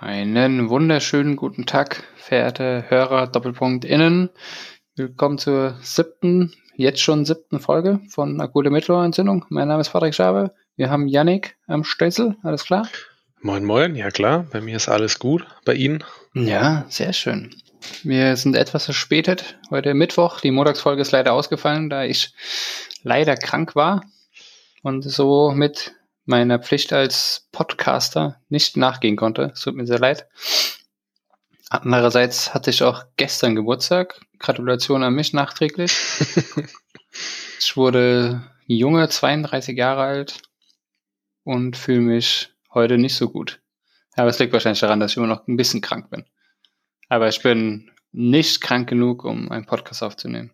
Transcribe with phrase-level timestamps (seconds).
[0.00, 4.30] Einen wunderschönen guten Tag, verehrte Hörer Doppelpunkt innen.
[4.94, 9.44] Willkommen zur siebten, jetzt schon siebten Folge von Akute Mittelohrentzündung.
[9.48, 10.54] Mein Name ist Patrick Schabe.
[10.76, 12.36] Wir haben Yannick am Stößel.
[12.44, 12.88] Alles klar?
[13.40, 13.96] Moin, moin.
[13.96, 15.44] Ja klar, bei mir ist alles gut.
[15.64, 16.04] Bei Ihnen?
[16.32, 17.50] Ja, sehr schön.
[18.04, 19.58] Wir sind etwas verspätet.
[19.70, 20.40] Heute Mittwoch.
[20.40, 22.32] Die Montagsfolge ist leider ausgefallen, da ich
[23.02, 24.04] leider krank war
[24.84, 25.97] und so mit
[26.28, 29.50] meiner Pflicht als Podcaster nicht nachgehen konnte.
[29.54, 30.26] Es tut mir sehr leid.
[31.70, 34.20] Andererseits hatte ich auch gestern Geburtstag.
[34.38, 35.92] Gratulation an mich nachträglich.
[37.58, 40.42] ich wurde junge, 32 Jahre alt
[41.44, 43.60] und fühle mich heute nicht so gut.
[44.14, 46.24] Aber es liegt wahrscheinlich daran, dass ich immer noch ein bisschen krank bin.
[47.08, 50.52] Aber ich bin nicht krank genug, um einen Podcast aufzunehmen.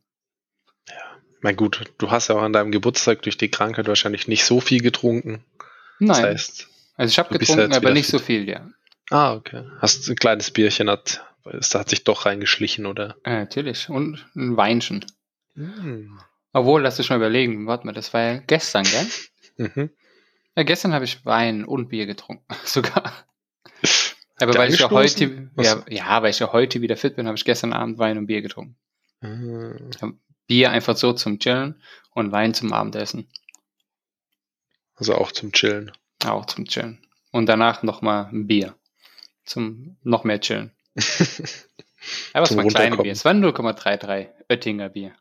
[1.45, 4.61] Mein gut, du hast ja auch an deinem Geburtstag durch die Krankheit wahrscheinlich nicht so
[4.61, 5.45] viel getrunken.
[5.99, 6.09] Nein.
[6.09, 8.13] Das heißt, also ich habe getrunken, aber nicht fit.
[8.13, 8.67] so viel, ja.
[9.11, 9.67] Ah, okay.
[9.79, 13.17] Hast ein kleines Bierchen, hat, das hat sich doch reingeschlichen, oder?
[13.27, 13.91] Ja, natürlich.
[13.91, 15.05] Und ein Weinchen.
[15.55, 16.17] Mm.
[16.55, 17.67] Obwohl, lass dich mal überlegen.
[17.67, 19.07] Warte mal, das war ja gestern, gell?
[19.69, 19.91] mhm.
[20.57, 23.13] Ja, gestern habe ich Wein und Bier getrunken, sogar.
[24.41, 27.37] Aber weil ich ja heute, ja, ja, weil ich ja heute wieder fit bin, habe
[27.37, 28.79] ich gestern Abend Wein und Bier getrunken.
[29.21, 29.91] Mhm.
[30.47, 33.29] Bier einfach so zum Chillen und Wein zum Abendessen.
[34.97, 35.93] Also auch zum Chillen.
[36.25, 36.99] Auch zum Chillen.
[37.31, 38.75] Und danach nochmal ein Bier.
[39.45, 40.71] Zum noch mehr Chillen.
[42.33, 43.13] Aber es war ein kleines Bier.
[43.13, 45.15] Es war 0,33 Oettinger Bier.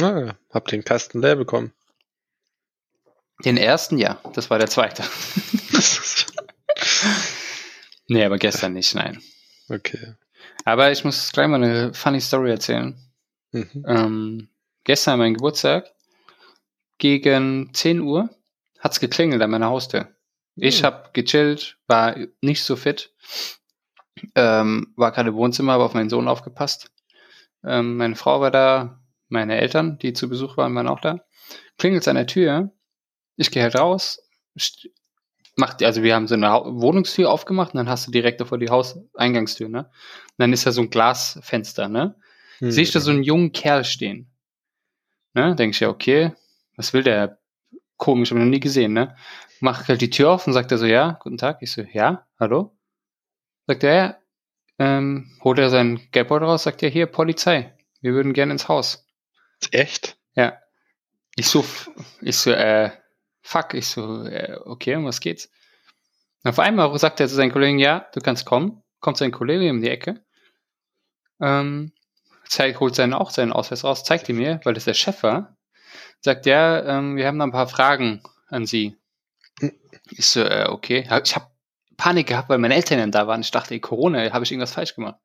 [0.00, 1.72] Ah, hab den Kasten leer bekommen.
[3.44, 4.20] Den ersten, ja.
[4.34, 5.02] Das war der zweite.
[8.08, 9.20] nee, aber gestern nicht, nein.
[9.68, 10.14] Okay.
[10.64, 12.96] Aber ich muss gleich mal eine funny Story erzählen.
[13.50, 13.84] Mhm.
[13.86, 14.48] Ähm,
[14.84, 15.90] gestern mein Geburtstag
[16.98, 18.30] gegen 10 Uhr
[18.78, 20.08] hat's geklingelt an meiner Haustür.
[20.56, 20.84] Ich hm.
[20.84, 23.14] habe gechillt, war nicht so fit,
[24.34, 26.90] ähm, war gerade im Wohnzimmer, habe auf meinen Sohn aufgepasst.
[27.64, 31.24] Ähm, meine Frau war da, meine Eltern, die zu Besuch waren, waren auch da.
[31.78, 32.72] Klingelt an der Tür,
[33.36, 34.20] ich gehe halt raus,
[35.56, 38.70] macht, also wir haben so eine Wohnungstür aufgemacht und dann hast du direkt davor die
[38.70, 39.80] Hauseingangstür, ne?
[39.80, 42.16] Und dann ist da so ein Glasfenster, ne?
[42.58, 42.70] Hm.
[42.70, 44.31] Sehe ich da so einen jungen Kerl stehen.
[45.34, 45.54] Ne?
[45.56, 46.32] Denke ich ja, okay,
[46.76, 47.38] was will der
[47.96, 49.16] komisch, habe ich noch nie gesehen, ne?
[49.60, 51.58] Mach halt die Tür auf und sagt er so, ja, guten Tag.
[51.60, 52.76] Ich so, ja, hallo?
[53.66, 54.16] Sagt er, ja,
[54.78, 59.06] ähm, holt er seinen Geldbeutel raus, sagt er, hier, Polizei, wir würden gerne ins Haus.
[59.70, 60.18] Echt?
[60.34, 60.58] Ja.
[61.36, 61.64] Ich so,
[62.20, 62.90] ich so, äh,
[63.40, 65.50] fuck, ich so, äh, okay, um was geht's?
[66.42, 69.70] Und auf einmal sagt er zu seinen Kollegen, ja, du kannst kommen, kommt sein Kollege
[69.70, 70.24] um die Ecke,
[71.40, 71.92] ähm,
[72.52, 75.56] zeigt, holt seinen auch seinen Ausweis raus, zeigt ihn mir, weil das der Chef war,
[76.20, 78.96] sagt, ja, ähm, wir haben da ein paar Fragen an Sie.
[80.10, 81.08] Ich so, äh, okay.
[81.24, 81.46] Ich habe
[81.96, 83.40] Panik gehabt, weil meine Eltern da waren.
[83.40, 85.16] Ich dachte, ey, Corona, habe ich irgendwas falsch gemacht.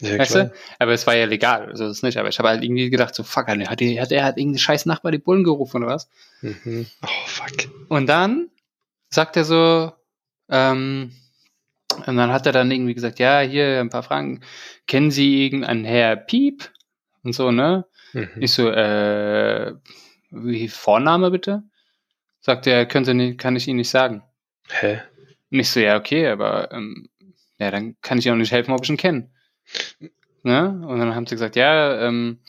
[0.00, 0.52] Ja, weißt du?
[0.80, 2.18] Aber es war ja legal, also das nicht.
[2.18, 5.12] Aber ich habe halt irgendwie gedacht, so fuck, hat, hat er hat irgendeinen scheiß Nachbar
[5.12, 6.08] die Bullen gerufen oder was?
[6.40, 6.86] Mhm.
[7.02, 7.70] Oh fuck.
[7.88, 8.50] Und dann
[9.10, 9.92] sagt er so,
[10.48, 11.12] ähm,
[12.06, 14.40] und dann hat er dann irgendwie gesagt, ja, hier ein paar Fragen.
[14.86, 16.70] Kennen Sie irgendeinen Herr Piep?
[17.22, 17.86] Und so, ne?
[18.12, 18.28] Mhm.
[18.36, 19.74] Ich so, äh,
[20.30, 21.62] wie Vorname bitte?
[22.40, 24.22] Sagt er, könnte nicht, kann ich Ihnen nicht sagen.
[24.68, 25.00] Hä?
[25.50, 27.08] Nicht so, ja, okay, aber ähm,
[27.58, 29.30] ja, dann kann ich auch nicht helfen, ob ich ihn kenne.
[30.42, 30.68] Ne?
[30.86, 32.40] Und dann haben sie gesagt, ja, ähm,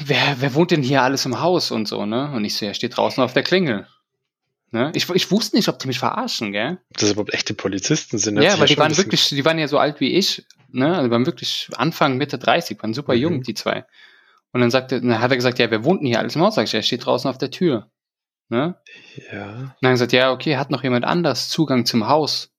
[0.00, 2.30] wer, wer wohnt denn hier alles im Haus und so, ne?
[2.32, 3.86] Und ich so, ja, steht draußen auf der Klingel.
[4.70, 4.92] Ne?
[4.94, 6.78] Ich, ich wusste nicht, ob die mich verarschen, gell?
[6.90, 8.40] Das überhaupt echte Polizisten sind.
[8.40, 10.88] Ja, weil die waren wirklich, die waren ja so alt wie ich, ne?
[10.88, 13.20] Also die waren wirklich Anfang, Mitte 30, waren super mhm.
[13.20, 13.86] jung, die zwei.
[14.52, 16.54] Und dann sagte, dann hat er gesagt, ja, wer wohnt denn hier alles im Haus?
[16.54, 17.90] Sag ich, er steht draußen auf der Tür.
[18.50, 18.76] Ne?
[19.32, 19.46] Ja.
[19.46, 22.52] Und dann hat er gesagt, ja, okay, hat noch jemand anders Zugang zum Haus?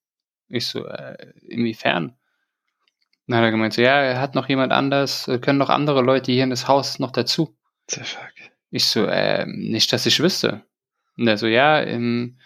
[0.48, 2.16] Ich so, äh, inwiefern?
[3.28, 6.32] Dann hat er gemeint, so, ja, hat noch jemand anders, äh, können noch andere Leute
[6.32, 7.56] hier in das Haus noch dazu.
[7.90, 8.34] The fuck?
[8.72, 10.64] Ich so, äh, nicht, dass ich wüsste.
[11.20, 12.38] Und er so, ja, im,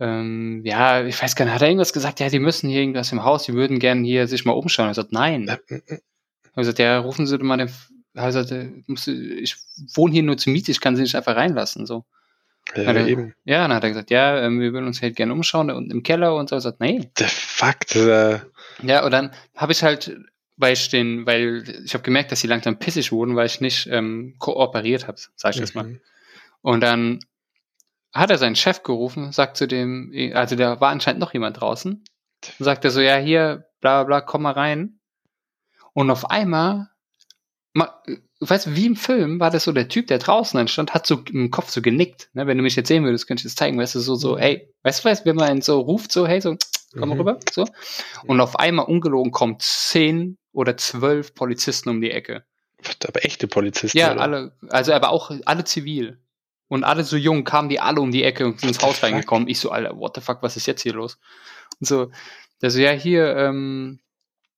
[0.00, 3.12] ähm, ja, ich weiß gar nicht, hat er irgendwas gesagt, ja, die müssen hier irgendwas
[3.12, 4.88] im Haus, die würden gerne hier sich mal umschauen.
[4.88, 5.48] Er sagt, nein.
[5.48, 5.98] Äh, äh, äh.
[6.44, 7.70] Er hat gesagt, ja, rufen Sie doch mal den
[8.14, 9.56] also, ich
[9.94, 11.86] wohne hier nur zur Miete, ich kann sie nicht einfach reinlassen.
[11.86, 12.04] So.
[12.76, 13.34] Ja, er, eben.
[13.44, 16.02] ja, dann hat er gesagt, ja, ähm, wir würden uns halt gerne umschauen und im
[16.02, 16.56] Keller und so.
[16.56, 17.10] Er sagt, nee.
[17.18, 17.96] Der Fakt.
[17.96, 18.40] Äh
[18.82, 20.16] ja, und dann habe ich halt,
[20.56, 23.88] weil ich den, weil ich habe gemerkt, dass sie langsam pissig wurden, weil ich nicht
[23.90, 25.62] ähm, kooperiert habe, sag ich mhm.
[25.62, 25.84] jetzt mal.
[25.84, 26.00] Mhm.
[26.60, 27.20] Und dann
[28.12, 32.04] hat er seinen Chef gerufen, sagt zu dem, also da war anscheinend noch jemand draußen,
[32.58, 35.00] sagt er so, ja, hier, bla bla bla, komm mal rein.
[35.94, 36.88] Und auf einmal
[38.48, 41.22] weißt du, wie im Film war das so, der Typ, der draußen anstand, hat so
[41.32, 42.28] im Kopf so genickt.
[42.34, 42.46] Ne?
[42.46, 44.42] Wenn du mich jetzt sehen würdest, könnte ich das zeigen, weißt du, so, so, mhm.
[44.42, 46.56] ey, weißt du, weißt, wenn man so ruft, so, hey, so,
[46.92, 47.20] komm mal mhm.
[47.20, 47.66] rüber, so.
[48.26, 52.44] Und auf einmal ungelogen kommen zehn oder zwölf Polizisten um die Ecke.
[53.06, 53.96] Aber echte Polizisten?
[53.96, 54.20] Ja, oder?
[54.20, 56.18] alle, also aber auch alle zivil.
[56.72, 59.46] Und alle so jung kamen die alle um die Ecke und sind ins Haus reingekommen.
[59.46, 61.18] Ich so, Alter, what the fuck, was ist jetzt hier los?
[61.78, 62.10] Und so,
[62.62, 64.00] der so, ja, hier, ähm,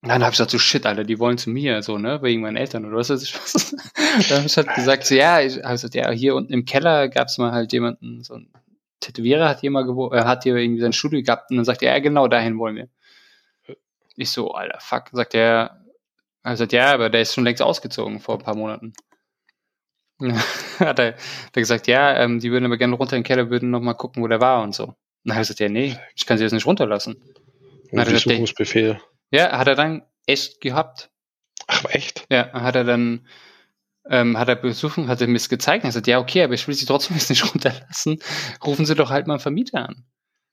[0.00, 2.56] dann habe ich gesagt, so shit, Alter, die wollen zu mir, so, ne, wegen meinen
[2.56, 3.74] Eltern oder was weiß ich was.
[4.28, 7.08] dann habe ich halt gesagt, so, ja, ich habe gesagt, ja, hier unten im Keller
[7.08, 8.52] gab es mal halt jemanden, so ein
[9.00, 11.94] Tätowierer hat hier mal äh, hat hier irgendwie sein Studio gehabt und dann sagt er,
[11.94, 12.88] ja, genau dahin wollen wir.
[14.14, 15.84] Ich so, Alter, fuck, sagt er,
[16.44, 18.92] er sagt, ja, aber der ist schon längst ausgezogen vor ein paar Monaten.
[20.78, 21.16] hat er, hat
[21.54, 23.94] er gesagt, ja, ähm, die würden aber gerne runter in den Keller, würden noch mal
[23.94, 24.84] gucken, wo der war und so.
[24.84, 27.16] Und dann hat er gesagt, ja, nee, ich kann sie jetzt nicht runterlassen.
[27.90, 29.00] Untersuchungsbefehl.
[29.30, 31.10] Ja, hat er dann echt gehabt.
[31.66, 32.26] Ach, echt?
[32.30, 33.26] Ja, hat er dann,
[34.08, 36.66] ähm, hat er besuchen, hat er mir es gezeigt und gesagt, ja, okay, aber ich
[36.68, 38.18] will sie trotzdem jetzt nicht runterlassen.
[38.64, 40.04] Rufen Sie doch halt mal einen Vermieter an.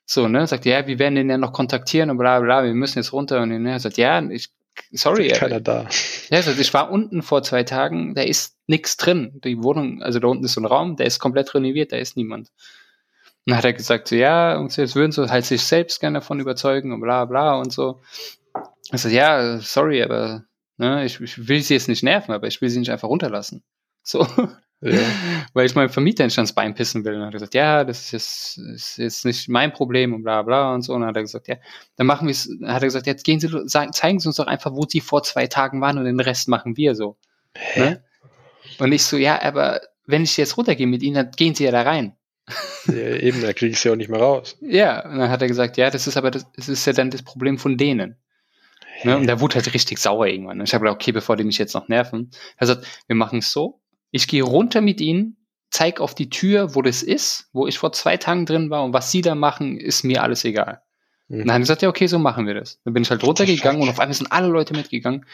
[0.06, 3.00] So, ne, sagt, ja, wir werden den ja noch kontaktieren und bla, bla, wir müssen
[3.00, 3.42] jetzt runter.
[3.42, 4.50] Und er sagt, ja, ich,
[4.92, 5.30] sorry.
[5.30, 5.88] Keiner da.
[6.30, 9.40] Ja, also ich war unten vor zwei Tagen, da ist nichts drin.
[9.44, 12.18] Die Wohnung, also da unten ist so ein Raum, der ist komplett renoviert, da ist
[12.18, 12.50] niemand.
[13.46, 16.20] Und dann hat er gesagt, so, ja, und jetzt würden sie halt sich selbst gerne
[16.20, 18.02] davon überzeugen und bla bla und so.
[18.92, 20.44] Ich so, ja, sorry, aber
[20.78, 23.64] ne, ich, ich will sie jetzt nicht nerven, aber ich will sie nicht einfach runterlassen.
[24.04, 24.28] So.
[24.82, 25.00] Ja.
[25.54, 27.14] Weil ich meinem Vermieter nicht ans Bein pissen will.
[27.14, 30.24] Und dann hat er gesagt, ja, das ist jetzt, ist jetzt nicht mein Problem und
[30.24, 30.94] bla bla und so.
[30.94, 31.56] Und dann hat er gesagt, ja,
[31.96, 34.48] dann machen wir es, hat er gesagt, jetzt gehen Sie, sagen, zeigen Sie uns doch
[34.48, 37.18] einfach, wo Sie vor zwei Tagen waren und den Rest machen wir so.
[37.76, 38.04] Ne?
[38.80, 41.72] Und ich so, ja, aber wenn ich jetzt runtergehe mit Ihnen, dann gehen Sie ja
[41.72, 42.16] da rein.
[42.88, 44.58] Ja, eben, da kriege ich sie ja auch nicht mehr raus.
[44.62, 47.12] Ja, und dann hat er gesagt, ja, das ist aber das, das ist ja dann
[47.12, 48.18] das Problem von denen.
[49.04, 49.18] Ne?
[49.18, 50.60] Und der wurde halt richtig sauer irgendwann.
[50.60, 52.32] Und ich habe gedacht, okay, bevor die mich jetzt noch nerven.
[52.58, 53.81] Er sagt, wir machen es so,
[54.12, 55.38] ich gehe runter mit ihnen,
[55.70, 58.94] zeig auf die Tür, wo das ist, wo ich vor zwei Tagen drin war und
[58.94, 60.82] was sie da machen, ist mir alles egal.
[61.28, 61.42] Mhm.
[61.42, 62.82] Und dann hat er gesagt, ja, okay, so machen wir das.
[62.84, 65.26] Dann bin ich halt runtergegangen und auf einmal sind alle Leute mitgegangen.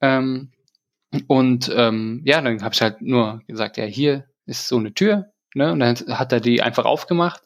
[0.00, 0.52] Ähm,
[1.26, 5.32] und ähm, ja, dann habe ich halt nur gesagt, ja, hier ist so eine Tür,
[5.54, 5.72] ne?
[5.72, 7.42] Und dann hat er die einfach aufgemacht.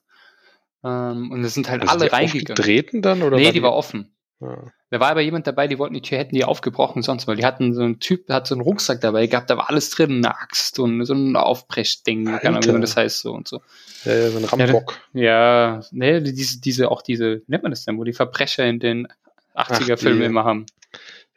[0.82, 2.56] Ähm, und es sind halt also alle reingegangen.
[2.56, 3.36] Getreten dann oder?
[3.36, 4.12] Nee, die war offen.
[4.40, 4.72] Ja.
[4.88, 7.44] Da war aber jemand dabei, die wollten die Tür, hätten die aufgebrochen sonst, weil die
[7.44, 10.34] hatten so einen Typ, hat so einen Rucksack dabei gehabt, da war alles drin, eine
[10.36, 13.60] Axt und so ein Aufbrechding, keine Ahnung, wie man das heißt, so und so.
[14.04, 14.98] Ja, so ein Rambock.
[15.12, 18.80] Ja, ja ne, diese, diese, auch diese, nennt man das denn, wo die Verbrecher in
[18.80, 19.06] den
[19.54, 20.66] 80er-Filmen immer haben.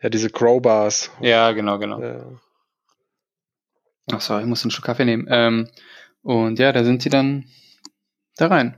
[0.02, 1.12] Ja, diese Crowbars.
[1.22, 2.02] Ja, genau, genau.
[2.02, 2.26] Ja.
[4.12, 5.28] Ach so, ich muss einen Schluck Kaffee nehmen.
[5.30, 5.68] Ähm,
[6.24, 7.46] und ja, da sind sie dann
[8.38, 8.78] da rein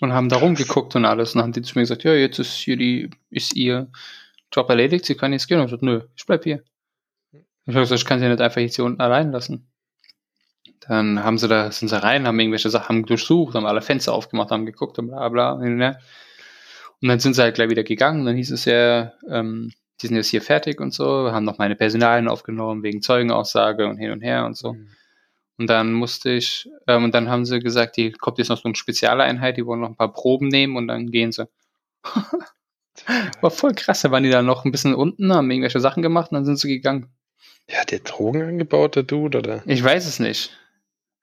[0.00, 1.34] und haben da rumgeguckt und alles.
[1.34, 3.90] Und dann haben die zu mir gesagt, ja, jetzt ist hier die, ist ihr
[4.52, 5.58] Job erledigt, sie können jetzt gehen.
[5.58, 6.62] Und ich gesagt, nö, ich bleib hier.
[7.32, 9.68] Ich habe gesagt, ich kann sie nicht einfach jetzt hier unten allein lassen.
[10.80, 14.50] Dann haben sie da, sind sie rein, haben irgendwelche Sachen durchsucht, haben alle Fenster aufgemacht,
[14.50, 15.52] haben geguckt und bla bla.
[15.52, 15.80] Und
[17.08, 18.24] dann sind sie halt gleich wieder gegangen.
[18.24, 21.74] Dann hieß es ja, ähm, die sind jetzt hier fertig und so, haben noch meine
[21.74, 24.74] Personalien aufgenommen wegen Zeugenaussage und hin und her und so.
[24.74, 24.88] Mhm.
[25.58, 28.68] Und dann musste ich, ähm, und dann haben sie gesagt, die kommt jetzt noch so
[28.68, 31.48] eine Spezialeinheit, die wollen noch ein paar Proben nehmen und dann gehen sie.
[33.40, 36.30] War voll krass, da waren die da noch ein bisschen unten, haben irgendwelche Sachen gemacht
[36.30, 37.08] und dann sind sie gegangen.
[37.68, 39.62] Ja, der Drogen angebaut, der Dude, oder?
[39.66, 40.56] Ich weiß es nicht.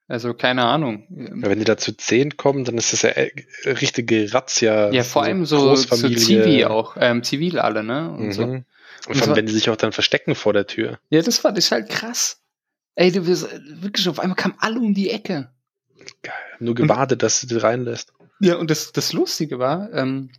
[0.06, 1.06] Also keine Ahnung.
[1.10, 3.32] Ja, wenn die da zu zehn kommen, dann ist das ja äh,
[3.64, 4.92] richtige Razzia.
[4.92, 8.10] Ja, vor so allem so, so Zivi auch, ähm, zivil alle, ne?
[8.10, 8.32] Und, mhm.
[8.32, 8.42] so.
[8.42, 8.64] und
[9.06, 10.98] vor allem, wenn die sich auch dann verstecken vor der Tür.
[11.08, 12.43] Ja, das fand ich halt krass.
[12.96, 13.48] Ey, du bist
[13.82, 15.50] wirklich auf einmal kamen alle um die Ecke.
[16.22, 16.34] Geil.
[16.60, 18.12] Nur gewartet, und, dass du die reinlässt.
[18.40, 20.30] Ja, und das, das Lustige war, ähm,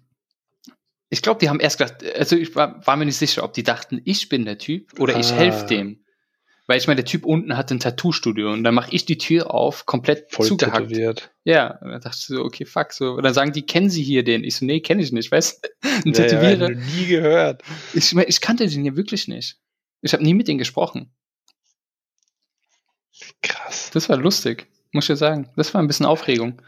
[1.09, 3.63] ich glaube, die haben erst gedacht, also ich war, war, mir nicht sicher, ob die
[3.63, 5.19] dachten, ich bin der Typ oder ah.
[5.19, 6.01] ich helfe dem.
[6.67, 9.53] Weil ich meine, der Typ unten hat ein Tattoo-Studio und dann mache ich die Tür
[9.53, 10.87] auf, komplett Voll zugehackt.
[10.87, 11.31] Tätowiert.
[11.43, 13.11] Ja, und dann dachte ich so, okay, fuck, so.
[13.11, 14.43] Und dann sagen die, kennen Sie hier den?
[14.43, 15.87] Ich so, nee, kenne ich nicht, weißt du?
[16.05, 16.71] Ein ja, Tätowierer.
[16.71, 17.61] Ja, nie gehört.
[17.93, 19.59] Ich, ich kannte den ja wirklich nicht.
[20.01, 21.13] Ich habe nie mit denen gesprochen.
[23.45, 23.91] Krass.
[23.93, 25.49] Das war lustig, muss ich ja sagen.
[25.55, 26.61] Das war ein bisschen Aufregung.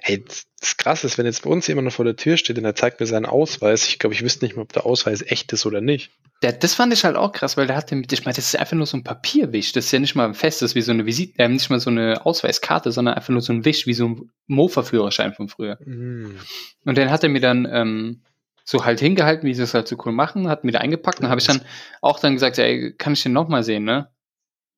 [0.00, 0.24] Hey,
[0.60, 2.74] das Krasse ist, wenn jetzt bei uns jemand noch vor der Tür steht und er
[2.74, 5.64] zeigt mir seinen Ausweis, ich glaube, ich wüsste nicht mehr, ob der Ausweis echt ist
[5.66, 6.10] oder nicht.
[6.42, 8.58] Der, das fand ich halt auch krass, weil der hat den, ich meine, das ist
[8.58, 9.72] einfach nur so ein Papierwisch.
[9.72, 11.80] Das ist ja nicht mal fest, das ist wie so eine Visite, äh, nicht mal
[11.80, 15.78] so eine Ausweiskarte, sondern einfach nur so ein Wisch, wie so ein Mofa-Führerschein von früher.
[15.84, 16.36] Mm.
[16.84, 18.22] Und den hat er mir dann ähm,
[18.64, 21.22] so halt hingehalten, wie sie es halt so cool machen, hat mir da eingepackt.
[21.22, 21.62] Dann habe ich dann
[22.02, 24.08] auch dann gesagt, ey, kann ich den nochmal sehen, ne?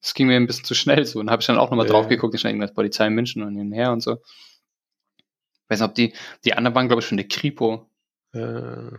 [0.01, 1.19] Das ging mir ein bisschen zu schnell so.
[1.21, 1.93] Und habe ich dann auch nochmal ja.
[1.93, 4.19] drauf geguckt, ich irgendwas Polizei in München und hinher und so.
[5.19, 6.15] Ich weiß nicht, ob die,
[6.45, 7.89] die anderen waren, glaube ich, schon der Kripo.
[8.33, 8.93] Ja.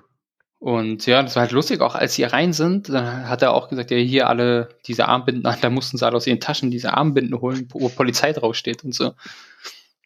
[0.62, 3.67] Und ja, das war halt lustig, auch als sie rein sind, dann hat er auch
[3.67, 6.93] gesagt, ja, hier alle diese Armbinden an, da mussten sie alle aus ihren Taschen diese
[6.93, 9.13] Armbinden holen, wo Polizei draufsteht und so.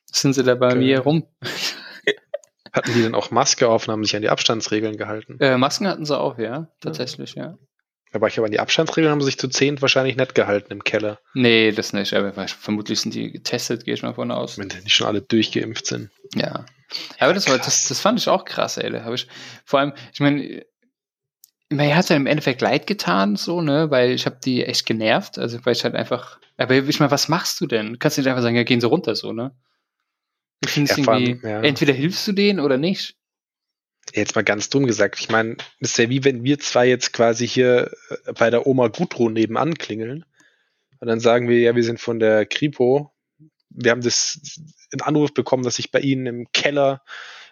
[0.05, 0.77] sind sie da bei okay.
[0.77, 1.27] mir rum.
[2.71, 5.37] Hatten die denn auch Maske auf und haben sich an die Abstandsregeln gehalten?
[5.41, 7.43] Äh, Masken hatten sie auch, ja, tatsächlich, ja.
[7.43, 7.57] ja.
[8.15, 10.83] Aber ich habe an die Abstandsregeln haben sie sich zu zehn wahrscheinlich nicht gehalten im
[10.83, 11.19] Keller.
[11.33, 14.57] Nee, das nicht, aber vermutlich sind die getestet, gehe ich mal von aus.
[14.57, 16.09] Wenn die nicht schon alle durchgeimpft sind.
[16.33, 16.65] Ja.
[17.19, 18.89] Aber das, war, das, das fand ich auch krass, ey.
[18.89, 19.27] Da habe ich,
[19.65, 20.65] vor allem, ich meine,
[21.69, 25.37] mir hat ja im Endeffekt leid getan, so, ne, weil ich habe die echt genervt,
[25.37, 27.99] also weil ich halt einfach, aber ich meine, was machst du denn?
[27.99, 29.51] Kannst du nicht einfach sagen, ja, gehen sie runter, so, ne?
[30.63, 31.61] Ich finde es ja, irgendwie, ja.
[31.61, 33.17] entweder hilfst du denen oder nicht.
[34.15, 37.47] Jetzt mal ganz dumm gesagt, ich meine, es wäre wie wenn wir zwei jetzt quasi
[37.47, 40.25] hier äh, bei der Oma Gudrun nebenan klingeln
[40.99, 43.11] und dann sagen wir, ja, wir sind von der Kripo,
[43.69, 44.39] wir haben das
[44.93, 47.03] einen Anruf bekommen, dass sich bei Ihnen im Keller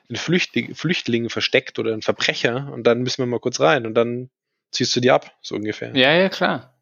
[0.09, 3.93] ein Flüchtling, Flüchtling versteckt oder ein Verbrecher und dann müssen wir mal kurz rein und
[3.93, 4.29] dann
[4.71, 5.95] ziehst du die ab, so ungefähr.
[5.95, 6.73] Ja, ja, klar.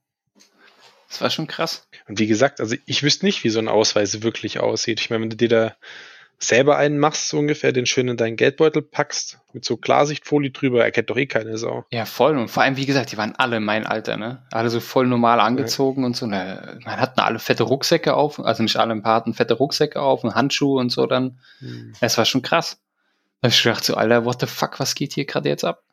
[1.07, 1.87] Das war schon krass.
[2.07, 5.01] Und wie gesagt, also ich wüsste nicht, wie so ein Ausweis wirklich aussieht.
[5.01, 5.75] Ich meine, wenn du dir da
[6.43, 10.83] selber einen machst, so ungefähr, den schön in deinen Geldbeutel packst, mit so Klarsichtfolie drüber,
[10.83, 11.85] erkennt doch eh keine Sau.
[11.91, 12.37] Ja, voll.
[12.37, 14.43] Und vor allem, wie gesagt, die waren alle mein Alter, ne?
[14.51, 16.07] Alle so voll normal angezogen ja.
[16.07, 16.25] und so.
[16.25, 16.79] Ne?
[16.85, 20.23] Man hatten alle fette Rucksäcke auf, also nicht alle, ein paar hatten fette Rucksäcke auf
[20.23, 21.39] und Handschuhe und so dann.
[21.59, 21.93] Hm.
[22.01, 22.79] Das war schon krass.
[23.41, 25.83] Da hab ich gedacht so, Alter, what the fuck, was geht hier gerade jetzt ab?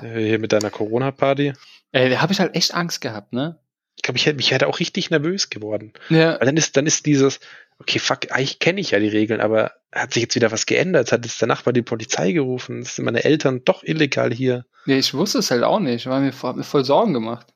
[0.00, 1.52] hier mit deiner Corona-Party?
[1.92, 3.60] Äh, da habe ich halt echt Angst gehabt, ne?
[4.06, 5.92] Ich glaube, ich hätte mich hätte auch richtig nervös geworden.
[6.10, 6.38] Ja.
[6.38, 7.40] Weil dann ist, dann ist dieses,
[7.80, 11.10] okay, fuck, eigentlich kenne ich ja die Regeln, aber hat sich jetzt wieder was geändert?
[11.10, 12.84] Hat jetzt der Nachbar die Polizei gerufen?
[12.84, 14.64] Sind meine Eltern doch illegal hier?
[14.84, 17.48] Ja, ich wusste es halt auch nicht, weil mir, mir voll Sorgen gemacht.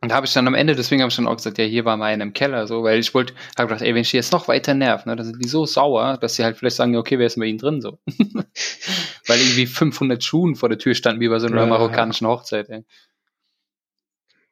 [0.00, 1.84] Und da habe ich dann am Ende, deswegen habe ich dann auch gesagt, ja, hier
[1.84, 4.32] war mal im Keller, so, weil ich wollte, habe gedacht, ey, wenn ich die jetzt
[4.32, 7.20] noch weiter nerv, ne, dann sind die so sauer, dass sie halt vielleicht sagen, okay,
[7.20, 8.00] wer ist denn bei ihnen drin, so.
[9.26, 12.68] weil irgendwie 500 Schuhen vor der Tür standen, wie bei so einer ja, marokkanischen Hochzeit,
[12.68, 12.84] ey.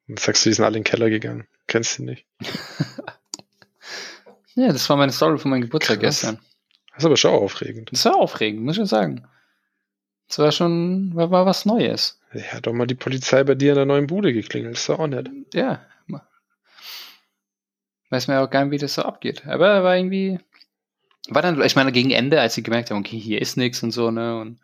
[0.09, 1.47] Dann sagst du, die sind alle in den Keller gegangen.
[1.67, 2.27] Kennst du nicht.
[4.59, 6.23] Ja, das war meine Story von meinem Geburtstag Krass.
[6.23, 6.39] gestern.
[6.89, 7.93] Das ist aber schon aufregend.
[7.93, 9.29] Das war aufregend, muss ich sagen.
[10.29, 12.19] Das war schon, war, war was Neues.
[12.33, 14.89] Ja, hat doch mal die Polizei bei dir in der neuen Bude geklingelt, das ist
[14.89, 15.29] doch auch nett.
[15.53, 15.85] Ja.
[18.09, 19.47] Weiß man ja auch gar nicht, wie das so abgeht.
[19.47, 20.39] Aber war irgendwie,
[21.29, 23.91] war dann, ich meine, gegen Ende, als sie gemerkt haben, okay, hier ist nichts und
[23.91, 24.59] so, ne, und,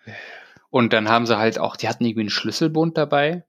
[0.71, 3.45] und dann haben sie halt auch, die hatten irgendwie einen Schlüsselbund dabei,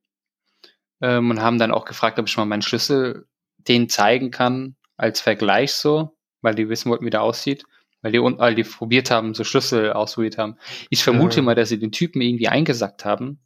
[1.04, 3.28] ähm, und haben dann auch gefragt, ob ich mal meinen Schlüssel
[3.68, 7.64] denen zeigen kann, als Vergleich so weil die wissen wollten, wie der aussieht.
[8.02, 10.58] Weil die, weil die probiert haben, so Schlüssel ausprobiert haben.
[10.90, 11.42] Ich vermute ja.
[11.42, 13.40] mal, dass sie den Typen irgendwie eingesackt haben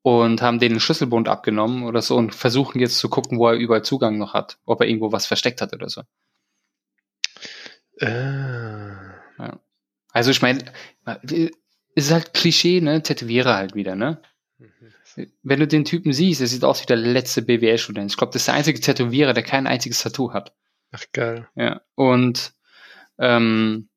[0.00, 3.84] und haben den Schlüsselbund abgenommen oder so und versuchen jetzt zu gucken, wo er überall
[3.84, 4.58] Zugang noch hat.
[4.64, 6.02] Ob er irgendwo was versteckt hat oder so.
[7.98, 8.94] Äh.
[9.38, 9.60] Ja.
[10.12, 10.64] Also ich meine,
[11.94, 13.02] ist halt Klischee, ne?
[13.02, 14.22] Tätowierer halt wieder, ne?
[14.58, 14.70] Mhm.
[15.42, 18.10] Wenn du den Typen siehst, er sieht aus wie der letzte BWL-Student.
[18.10, 20.54] Ich glaube, das ist der einzige Tätowierer, der kein einziges Tattoo hat.
[20.92, 21.48] Ach, geil.
[21.54, 22.54] Ja, und,
[23.18, 23.88] ähm,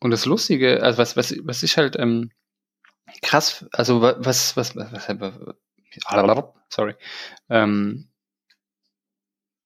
[0.00, 2.30] und das Lustige, also was, was, was ich halt ähm,
[3.22, 5.08] krass, also was, was, was, was
[6.68, 6.94] sorry,
[7.48, 8.08] ähm,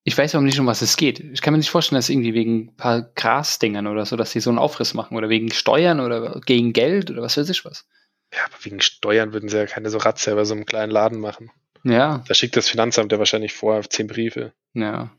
[0.05, 1.21] ich weiß auch nicht, um was es geht.
[1.21, 4.41] Ich kann mir nicht vorstellen, dass irgendwie wegen ein paar Grasdingern oder so, dass sie
[4.41, 7.87] so einen Aufriss machen oder wegen Steuern oder gegen Geld oder was weiß ich was.
[8.33, 11.21] Ja, aber wegen Steuern würden sie ja keine so Ratze bei so einem kleinen Laden
[11.21, 11.51] machen.
[11.85, 12.25] Ja.
[12.27, 14.53] Da schickt das Finanzamt ja wahrscheinlich vorher zehn Briefe.
[14.73, 15.11] Ja.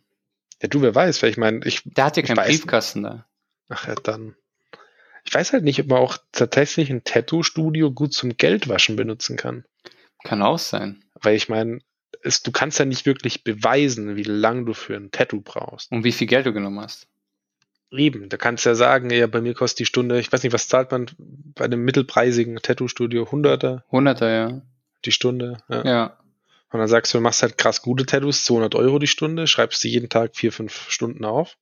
[0.62, 1.82] Ja, du, wer weiß, weil ich meine, ich.
[1.84, 3.26] Der hat ja keinen Briefkasten da.
[3.70, 4.36] Ach ja, dann.
[5.26, 9.66] Ich weiß halt nicht, ob man auch tatsächlich ein Tattoo-Studio gut zum Geldwaschen benutzen kann.
[10.24, 11.04] Kann auch sein.
[11.16, 11.80] Weil ich meine,
[12.24, 15.92] du kannst ja nicht wirklich beweisen, wie lange du für ein Tattoo brauchst.
[15.92, 17.08] Und wie viel Geld du genommen hast.
[17.96, 20.54] Eben, da kannst du ja sagen, ja, bei mir kostet die Stunde, ich weiß nicht,
[20.54, 23.32] was zahlt man bei einem mittelpreisigen Tattoo-Studio?
[23.32, 23.84] Hunderter?
[23.92, 24.62] Hunderter, ja.
[25.06, 25.86] Die Stunde, ja.
[25.86, 26.18] Ja,
[26.74, 29.84] und dann sagst du, du machst halt krass gute Tattoos, 200 Euro die Stunde, schreibst
[29.84, 31.56] du jeden Tag vier, fünf Stunden auf.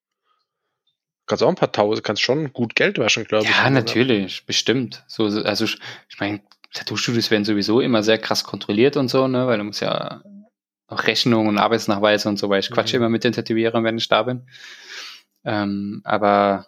[1.26, 3.52] Kannst auch ein paar Tausend, kannst schon gut Geld waschen, glaube ich.
[3.52, 4.48] Ja, natürlich, oder?
[4.48, 5.04] bestimmt.
[5.08, 6.42] So, also, ich meine,
[6.74, 10.24] Tattoo-Studios werden sowieso immer sehr krass kontrolliert und so, ne, weil du musst ja
[10.88, 13.04] auch Rechnungen und Arbeitsnachweise und so, weil ich quatsche mhm.
[13.04, 14.44] immer mit den Tätowierern, wenn ich da bin.
[15.44, 16.68] Ähm, aber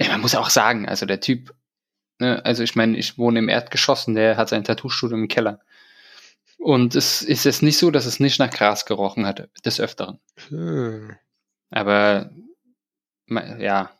[0.00, 1.54] ja, man muss auch sagen, also der Typ,
[2.18, 5.60] ne, also ich meine, ich wohne im Erdgeschoss und der hat sein Tattoo-Studio im Keller.
[6.58, 10.20] Und es ist jetzt nicht so, dass es nicht nach Gras gerochen hat, des Öfteren.
[10.48, 11.16] Hm.
[11.70, 12.30] Aber
[13.58, 13.90] ja.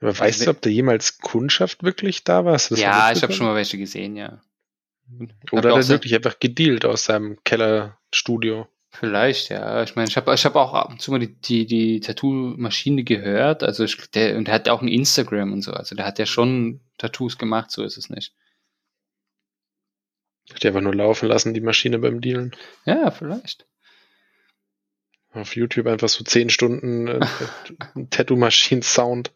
[0.00, 2.60] Aber also weißt also, du, ob da jemals Kundschaft wirklich da war?
[2.76, 4.42] ja, ich habe schon mal welche gesehen, ja.
[5.52, 8.68] Oder hat er wirklich einfach gedealt aus seinem Kellerstudio?
[8.90, 9.82] Vielleicht, ja.
[9.82, 13.04] Ich meine, ich habe ich hab auch ab und zu mal die, die, die Tattoo-Maschine
[13.04, 13.62] gehört.
[13.62, 15.72] Also ich, der, und der hat auch ein Instagram und so.
[15.72, 18.34] Also der hat ja schon Tattoos gemacht, so ist es nicht.
[20.62, 22.54] Die einfach nur laufen lassen, die Maschine beim Dealen.
[22.84, 23.66] Ja, vielleicht.
[25.32, 27.26] Auf YouTube einfach so 10 Stunden äh,
[28.10, 29.32] Tattoo-Maschinen-Sound.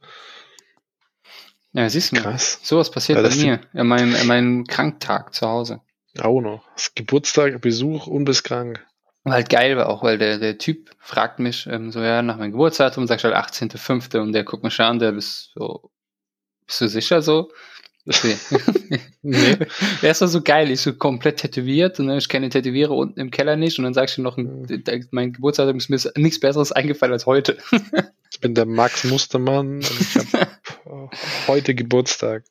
[1.73, 2.61] Ja, siehst du, Krass.
[2.63, 5.81] sowas passiert ja, bei mir, in meinem, in meinem Kranktag zu Hause.
[6.19, 6.65] Auch noch.
[6.75, 8.43] Das Geburtstag, Besuch und bis
[9.23, 9.35] krank.
[9.35, 12.53] halt geil war auch, weil der, der Typ fragt mich ähm, so, ja, nach meinem
[12.53, 14.19] Geburtsdatum, sag ich halt 18.05.
[14.19, 15.91] und der guckt mich schon an, der bist so,
[16.67, 17.51] bist du sicher so?
[18.07, 18.37] Okay.
[19.23, 19.57] nee.
[20.03, 22.17] Der ist doch so geil, ich so komplett tätowiert und ne?
[22.17, 24.67] ich kenne den Tätowierer unten im Keller nicht und dann sagst du noch, ein,
[25.11, 27.59] mein Geburtstag ist mir nichts Besseres eingefallen als heute.
[28.33, 30.49] ich bin der Max Mustermann und ich habe
[31.47, 32.45] heute Geburtstag.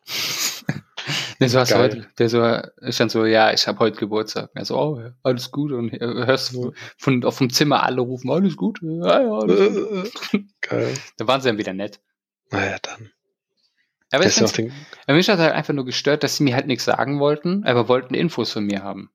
[1.40, 2.44] Der so, hast heute, der so,
[2.86, 4.50] ist dann so, ja, ich habe heute Geburtstag.
[4.56, 5.72] Er so, oh, alles gut.
[5.72, 8.80] Und hörst du von, auf dem Zimmer alle rufen, alles gut.
[8.82, 10.44] Ja, ja, alles gut.
[10.62, 10.94] Geil.
[11.18, 12.02] Da waren sie dann wieder nett.
[12.52, 13.12] Naja, dann.
[14.12, 14.42] Aber ich
[15.16, 18.16] mich hat halt einfach nur gestört, dass sie mir halt nichts sagen wollten, aber wollten
[18.16, 19.12] Infos von mir haben.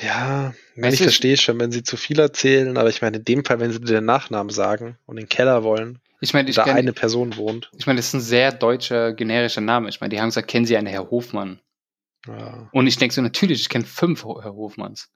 [0.00, 3.44] Ja, weißt ich verstehe schon, wenn sie zu viel erzählen, aber ich meine, in dem
[3.44, 6.76] Fall, wenn sie den Nachnamen sagen und den Keller wollen, ich meine, ich da kenn,
[6.76, 7.70] eine Person wohnt.
[7.76, 9.88] Ich meine, das ist ein sehr deutscher, generischer Name.
[9.88, 11.60] Ich meine, die haben gesagt, kennen Sie einen Herr Hofmann?
[12.26, 12.68] Ja.
[12.72, 15.10] Und ich denke so, natürlich, ich kenne fünf Herr Hofmanns.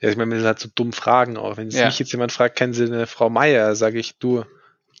[0.00, 1.56] Ja, ich meine, wenn sie halt so dumm fragen auch.
[1.56, 1.86] Wenn ja.
[1.86, 4.44] mich jetzt jemand fragt, kennen Sie eine Frau Meier, sage ich, du,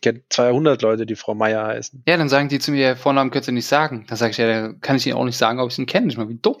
[0.04, 2.02] kenne 200 Leute, die Frau Meier heißen.
[2.06, 4.04] Ja, dann sagen die zu mir, Vornamen könnt ihr nicht sagen.
[4.08, 6.08] Dann sage ich, ja, dann kann ich ihnen auch nicht sagen, ob ich ihn kenne.
[6.08, 6.58] Ich meine, wie dumm.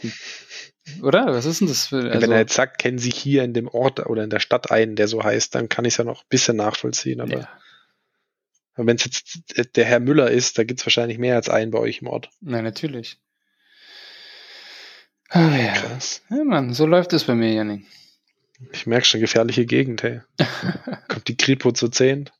[1.02, 1.26] Oder?
[1.26, 2.10] Was ist denn das für.
[2.10, 4.70] Also, Wenn er jetzt sagt, kennen Sie hier in dem Ort oder in der Stadt
[4.70, 7.20] einen, der so heißt, dann kann ich es ja noch ein bisschen nachvollziehen.
[7.20, 7.48] Aber ja.
[8.76, 11.78] wenn es jetzt der Herr Müller ist, da gibt es wahrscheinlich mehr als einen bei
[11.78, 12.30] euch im Ort.
[12.40, 13.18] Nein, natürlich.
[15.30, 15.72] Ah, ja.
[15.72, 16.22] Krass.
[16.28, 17.86] Ja, Mann, so läuft es bei mir, Janik.
[18.72, 20.20] Ich merke schon, gefährliche Gegend, hey.
[21.08, 22.30] Kommt die Kripo zu 10?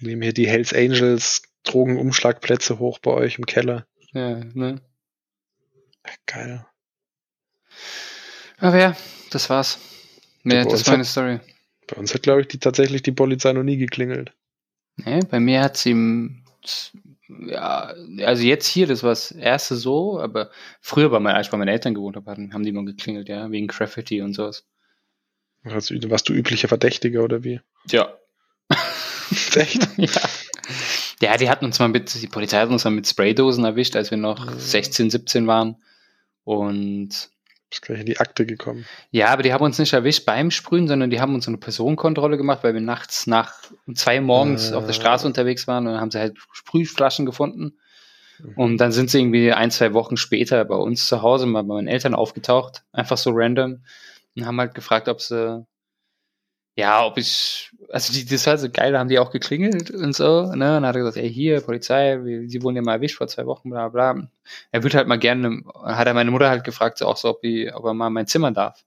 [0.00, 3.86] Nehmen hier die Hells Angels Drogenumschlagplätze hoch bei euch im Keller.
[4.12, 4.80] Ja, ne?
[6.26, 6.66] Geil.
[8.58, 8.96] Aber ja,
[9.30, 9.78] das war's.
[10.42, 11.40] Mehr, das war meine Story.
[11.86, 14.32] Bei uns hat, glaube ich, die, tatsächlich die Polizei noch nie geklingelt.
[14.96, 15.94] Nee, bei mir hat sie
[17.46, 17.94] ja,
[18.24, 21.56] also jetzt hier, das war das erste so, aber früher bei meinen, als ich bei
[21.56, 24.66] meinen Eltern gewohnt habe, haben die mal geklingelt, ja, wegen Graffiti und sowas.
[25.64, 27.60] Also, warst du üblicher Verdächtiger oder wie?
[27.86, 28.16] Ja,
[29.54, 29.88] Echt?
[29.96, 30.22] ja.
[31.20, 34.10] Ja, die hatten uns mal mit, die Polizei hat uns mal mit Spraydosen erwischt, als
[34.10, 34.58] wir noch mhm.
[34.58, 35.76] 16, 17 waren.
[36.44, 37.30] Und.
[37.70, 38.84] Ist gleich in die Akte gekommen.
[39.10, 42.36] Ja, aber die haben uns nicht erwischt beim Sprühen, sondern die haben uns eine Personenkontrolle
[42.36, 43.54] gemacht, weil wir nachts nach
[43.94, 44.74] zwei morgens äh.
[44.74, 47.78] auf der Straße unterwegs waren und dann haben sie halt Sprühflaschen gefunden.
[48.40, 48.52] Mhm.
[48.56, 51.76] Und dann sind sie irgendwie ein, zwei Wochen später bei uns zu Hause mal bei
[51.76, 53.82] meinen Eltern aufgetaucht, einfach so random,
[54.36, 55.64] und haben halt gefragt, ob sie
[56.76, 60.14] ja, ob ich, also die, das war so geil, da haben die auch geklingelt und
[60.14, 63.18] so, ne, und dann hat er gesagt, ey, hier, Polizei, sie wurden ja mal erwischt
[63.18, 64.28] vor zwei Wochen, bla, bla.
[64.70, 67.42] Er würde halt mal gerne, hat er meine Mutter halt gefragt, so auch so, ob,
[67.42, 68.84] die, ob er mal mein Zimmer darf.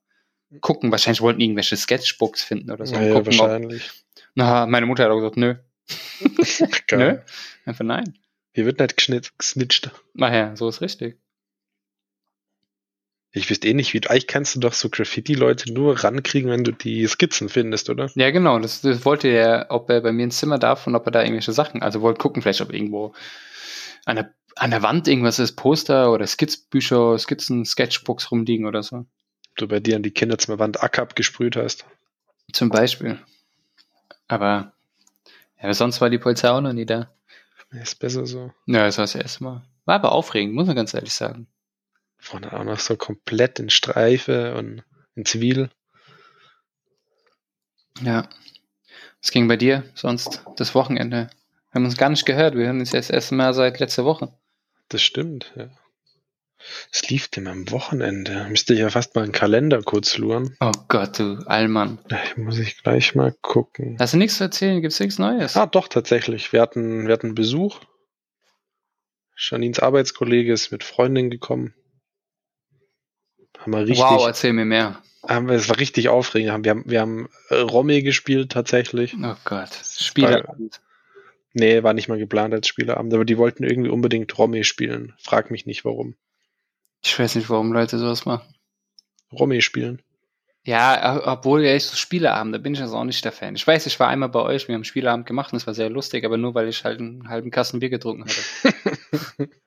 [0.61, 2.95] Gucken, wahrscheinlich wollten irgendwelche Sketchbooks finden oder so.
[2.95, 3.89] Ja, gucken, wahrscheinlich.
[3.89, 5.55] Ob, na, meine Mutter hat auch gesagt, nö.
[6.91, 7.17] nö?
[7.65, 8.17] Einfach nein.
[8.53, 9.91] Hier wird nicht gesnitcht.
[10.19, 11.17] Ach ja, so ist richtig.
[13.35, 14.01] Ich wüsste eh nicht, wie.
[14.07, 18.09] Eigentlich kannst du doch so Graffiti-Leute nur rankriegen, wenn du die Skizzen findest, oder?
[18.15, 18.59] Ja, genau.
[18.59, 21.21] Das, das wollte er, ob er bei mir ins Zimmer darf und ob er da
[21.21, 21.81] irgendwelche Sachen.
[21.81, 23.13] Also wollte gucken, vielleicht ob irgendwo
[24.05, 29.05] an der, an der Wand irgendwas ist, Poster oder Skizzbücher, Skizzen, Sketchbooks rumliegen oder so.
[29.57, 31.85] Du bei dir an die Kinderzimmerwand Ackab gesprüht hast.
[32.53, 33.19] Zum Beispiel.
[34.29, 34.71] Aber
[35.61, 37.11] ja, sonst war die Polizei auch noch nie da.
[37.71, 38.53] Ist besser so.
[38.65, 39.65] Ja, das war das erste Mal.
[39.83, 41.47] War aber aufregend, muss man ganz ehrlich sagen.
[42.25, 44.83] Vorne auch noch so komplett in Streife und
[45.13, 45.69] in Zivil.
[48.01, 48.27] Ja.
[49.21, 51.29] Was ging bei dir sonst das Wochenende?
[51.69, 52.55] Wir haben uns gar nicht gehört.
[52.55, 54.33] Wir hören uns jetzt erst mal seit letzter Woche.
[54.89, 55.69] Das stimmt, ja.
[56.91, 58.47] Es lief denn am Wochenende.
[58.49, 60.57] Müsste ich ja fast mal einen Kalender kurz luren.
[60.61, 61.99] Oh Gott, du Allmann.
[62.07, 63.97] Da muss ich gleich mal gucken.
[63.99, 64.81] Hast du nichts zu erzählen?
[64.81, 65.55] Gibt es nichts Neues?
[65.55, 66.53] Ah, doch, tatsächlich.
[66.53, 67.81] Wir hatten, wir hatten Besuch.
[69.37, 71.75] Janins Arbeitskollege ist mit Freundin gekommen.
[73.65, 75.01] Haben wir richtig, wow, erzähl mir mehr.
[75.27, 76.63] Haben wir, es war richtig aufregend.
[76.63, 79.15] Wir haben, wir haben äh, Romy gespielt tatsächlich.
[79.19, 80.81] Oh Gott, Spieleabend.
[81.53, 85.13] Nee, war nicht mal geplant als Spieleabend, aber die wollten irgendwie unbedingt Romy spielen.
[85.17, 86.15] Frag mich nicht warum.
[87.03, 88.53] Ich weiß nicht, warum Leute sowas machen.
[89.31, 90.03] Romy spielen.
[90.63, 93.55] Ja, obwohl ja ich so Spieleabend, da bin ich also auch nicht der Fan.
[93.55, 95.89] Ich weiß, ich war einmal bei euch, wir haben Spieleabend gemacht und es war sehr
[95.89, 99.49] lustig, aber nur weil ich halt einen halben Kasten Bier getrunken hatte.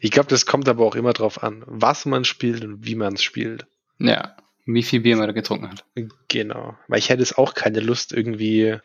[0.00, 3.14] Ich glaube, das kommt aber auch immer drauf an, was man spielt und wie man
[3.14, 3.66] es spielt.
[3.98, 5.84] Ja, wie viel Bier man da getrunken hat.
[6.28, 8.78] Genau, weil ich hätte es auch keine Lust, irgendwie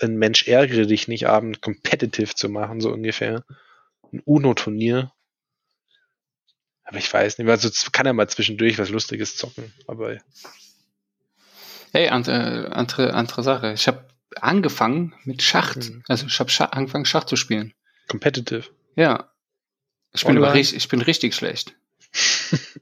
[0.00, 3.44] ein Mensch ärgere dich nicht Abend competitive zu machen, so ungefähr.
[4.12, 5.12] Ein UNO-Turnier.
[6.84, 10.18] Aber ich weiß nicht, also kann ja mal zwischendurch was Lustiges zocken, aber.
[11.92, 13.72] Hey, andere, andere, andere Sache.
[13.72, 14.08] Ich habe
[14.40, 15.76] angefangen mit Schach.
[15.76, 16.04] Mhm.
[16.08, 17.74] Also ich habe Schach, angefangen, Schach zu spielen.
[18.08, 18.64] Competitive.
[18.94, 19.32] Ja.
[20.16, 21.74] Ich bin, aber richtig, ich bin richtig schlecht.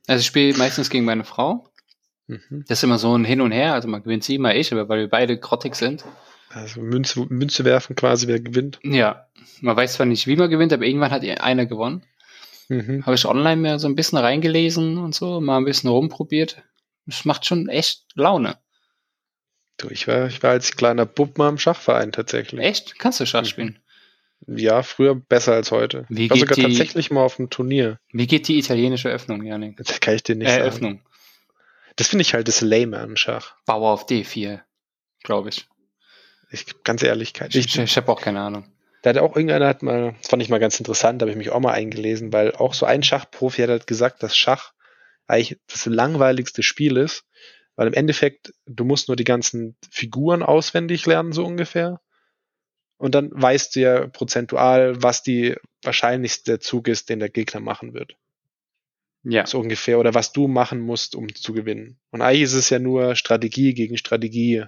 [0.07, 1.68] also ich spiele meistens gegen meine Frau.
[2.27, 2.64] Mhm.
[2.68, 3.75] Das ist immer so ein Hin und Her.
[3.75, 6.05] Also man gewinnt sie, mal ich, aber weil wir beide grottig sind.
[6.51, 8.79] Also Münze, Münze werfen quasi, wer gewinnt.
[8.83, 9.27] Ja.
[9.61, 12.05] Man weiß zwar nicht, wie man gewinnt, aber irgendwann hat einer gewonnen.
[12.68, 13.05] Mhm.
[13.05, 16.62] Habe ich online mehr so ein bisschen reingelesen und so, mal ein bisschen rumprobiert.
[17.07, 18.57] Es macht schon echt Laune.
[19.77, 22.61] Du, ich war, ich war als kleiner Bub mal im Schachverein tatsächlich.
[22.61, 22.99] Echt?
[22.99, 23.47] Kannst du Schach mhm.
[23.47, 23.84] spielen?
[24.47, 26.05] Ja, früher besser als heute.
[26.09, 27.99] Wie ich war sogar die, tatsächlich mal auf einem Turnier.
[28.12, 29.77] Wie geht die italienische Öffnung, Janik?
[29.79, 30.64] Das kann ich dir nicht äh, sagen.
[30.64, 31.01] Öffnung.
[31.97, 33.55] Das finde ich halt das Lame an Schach.
[33.66, 34.61] Bauer auf D4,
[35.23, 35.66] glaube ich.
[36.51, 38.66] Ich, ganz ehrlich, ich, ich, ich habe auch keine Ahnung.
[39.03, 41.37] Da hat auch irgendeiner hat mal, das fand ich mal ganz interessant, da habe ich
[41.37, 44.73] mich auch mal eingelesen, weil auch so ein Schachprofi hat halt gesagt, dass Schach
[45.27, 47.25] eigentlich das langweiligste Spiel ist,
[47.77, 52.01] weil im Endeffekt, du musst nur die ganzen Figuren auswendig lernen, so ungefähr.
[53.05, 57.93] Und dann weißt du ja prozentual, was die wahrscheinlichste Zug ist, den der Gegner machen
[57.93, 58.17] wird.
[59.25, 59.45] Ja.
[59.45, 59.99] So ungefähr.
[59.99, 61.99] Oder was du machen musst, um zu gewinnen.
[62.12, 64.64] Und eigentlich ist es ja nur Strategie gegen Strategie.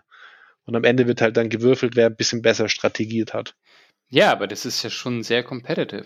[0.67, 3.57] Und am Ende wird halt dann gewürfelt, wer ein bisschen besser strategiert hat.
[4.11, 6.05] Ja, aber das ist ja schon sehr competitive.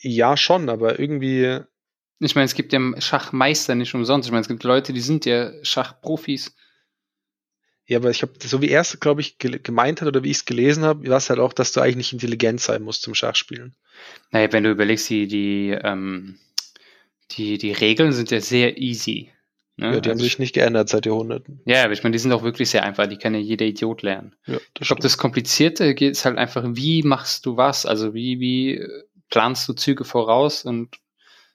[0.00, 1.60] Ja, schon, aber irgendwie.
[2.18, 4.26] Ich meine, es gibt ja Schachmeister nicht umsonst.
[4.26, 6.56] Ich meine, es gibt Leute, die sind ja Schachprofis.
[7.86, 10.38] Ja, aber ich habe, so wie er es, glaube ich, gemeint hat oder wie ich
[10.38, 13.14] es gelesen habe, war es halt auch, dass du eigentlich nicht intelligent sein musst zum
[13.14, 13.74] Schachspielen.
[14.30, 16.38] Naja, wenn du überlegst, die, die, ähm,
[17.32, 19.30] die, die Regeln sind ja sehr easy.
[19.76, 19.86] Ne?
[19.94, 21.60] Ja, die haben also sich nicht geändert seit Jahrhunderten.
[21.66, 24.02] Ja, aber ich meine, die sind auch wirklich sehr einfach, die kann ja jeder Idiot
[24.02, 24.34] lernen.
[24.46, 27.84] Ja, ich glaube, das Komplizierte geht es halt einfach, wie machst du was?
[27.84, 28.86] Also wie, wie
[29.28, 30.96] planst du Züge voraus und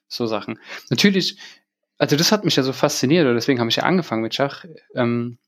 [0.06, 0.58] so Sachen.
[0.90, 1.38] Natürlich,
[1.96, 4.64] also das hat mich ja so fasziniert, oder deswegen habe ich ja angefangen mit Schach,
[4.94, 5.38] ähm,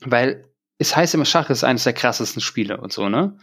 [0.00, 3.38] weil es heißt immer, Schach ist eines der krassesten Spiele und so, ne?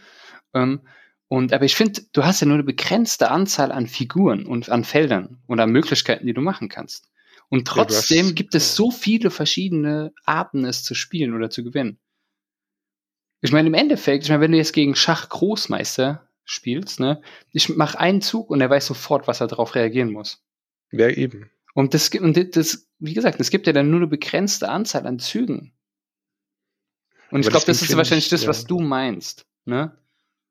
[0.54, 0.82] Ähm,
[1.28, 4.84] und aber ich finde, du hast ja nur eine begrenzte Anzahl an Figuren und an
[4.84, 7.10] Feldern und an Möglichkeiten, die du machen kannst.
[7.48, 11.98] Und trotzdem ja, gibt es so viele verschiedene Arten, es zu spielen oder zu gewinnen.
[13.40, 17.98] Ich meine, im Endeffekt, ich meine, wenn du jetzt gegen Schach-Großmeister spielst, ne, ich mache
[17.98, 20.42] einen Zug und er weiß sofort, was er darauf reagieren muss.
[20.92, 21.50] Ja, eben.
[21.74, 25.18] Und das, und das, wie gesagt, es gibt ja dann nur eine begrenzte Anzahl an
[25.18, 25.72] Zügen.
[27.32, 28.48] Und ich glaube, das ist wahrscheinlich ich, das, ja.
[28.48, 29.96] was du meinst, ne?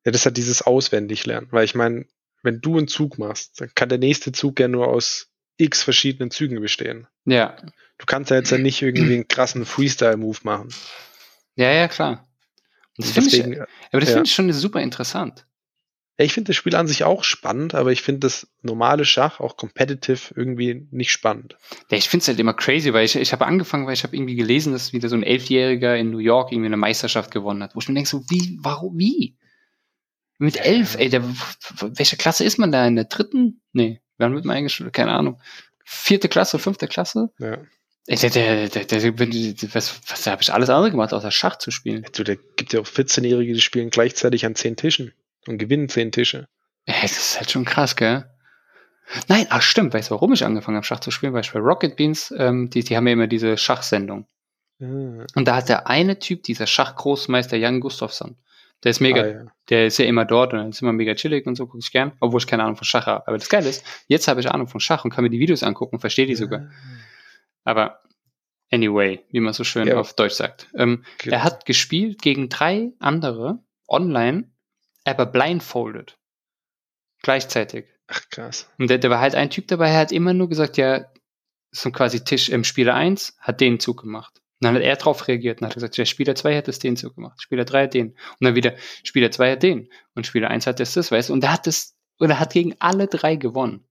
[0.04, 1.48] Ja, das hat dieses Auswendiglernen.
[1.52, 2.06] Weil ich meine,
[2.42, 6.32] wenn du einen Zug machst, dann kann der nächste Zug ja nur aus x verschiedenen
[6.32, 7.08] Zügen bestehen.
[7.26, 7.56] Ja.
[8.00, 10.70] Du kannst ja jetzt ja nicht irgendwie einen krassen Freestyle-Move machen.
[11.56, 12.28] Ja, ja, klar.
[12.98, 14.16] Das Deswegen, ich, aber das ja.
[14.16, 15.46] finde ich schon super interessant.
[16.18, 19.40] Ja, ich finde das Spiel an sich auch spannend, aber ich finde das normale Schach,
[19.40, 21.58] auch competitive, irgendwie nicht spannend.
[21.90, 24.16] Ja, ich finde es halt immer crazy, weil ich, ich habe angefangen, weil ich habe
[24.16, 27.76] irgendwie gelesen, dass wieder so ein Elfjähriger in New York irgendwie eine Meisterschaft gewonnen hat,
[27.76, 29.38] wo ich mir denke, so, wie, warum, wie?
[30.38, 31.24] Mit elf, ey, der,
[31.80, 32.86] welche Klasse ist man da?
[32.86, 33.62] In der dritten?
[33.74, 34.02] Nee.
[34.18, 34.94] Wann wird man eingeschult?
[34.94, 35.40] Keine Ahnung.
[35.84, 37.30] Vierte Klasse, fünfte Klasse?
[37.40, 37.58] Ja.
[38.08, 41.72] Ey, der, der, der, der, was, was habe ich alles andere gemacht, außer Schach zu
[41.72, 42.06] spielen?
[42.14, 45.14] Du, der gibt ja auch 14-Jährige, die spielen gleichzeitig an zehn Tischen
[45.48, 46.48] und gewinnen zehn Tische.
[46.86, 48.26] Ey, das ist halt schon krass, gell?
[49.28, 51.34] Nein, ach stimmt, weißt du, warum ich angefangen habe, Schach zu spielen?
[51.34, 54.28] Weil ich bei Rocket Beans, ähm, die, die haben ja immer diese Schachsendung.
[54.82, 55.26] Ah.
[55.36, 58.38] Und da hat der eine Typ, dieser Schachgroßmeister Jan Gustafsson,
[58.84, 59.46] der ist mega, ah, ja.
[59.70, 62.14] der ist ja immer dort und ist immer mega chillig und so, gucke ich gern,
[62.20, 63.28] obwohl ich keine Ahnung von Schach habe.
[63.28, 65.62] Aber das Geile ist, jetzt habe ich Ahnung von Schach und kann mir die Videos
[65.62, 66.62] angucken, verstehe die sogar.
[66.62, 66.72] Ah.
[67.64, 68.02] Aber
[68.72, 69.98] anyway, wie man so schön ja.
[69.98, 70.68] auf Deutsch sagt.
[70.76, 71.04] Ähm.
[71.26, 74.51] Er hat gespielt gegen drei andere online,
[75.04, 76.18] aber blindfolded.
[77.22, 77.86] Gleichzeitig.
[78.08, 78.70] Ach krass.
[78.78, 81.06] Und da war halt ein Typ dabei, der hat immer nur gesagt, ja,
[81.72, 85.60] so quasi Tisch im Spieler 1 hat den Zug gemacht dann hat er darauf reagiert
[85.60, 88.10] und hat gesagt, der Spieler 2 hat das den so gemacht, Spieler 3 hat den.
[88.10, 89.90] Und dann wieder, Spieler 2 hat den.
[90.14, 91.34] Und Spieler 1 hat das, das, weißt du.
[91.34, 93.88] Und er hat das, oder hat gegen alle drei gewonnen.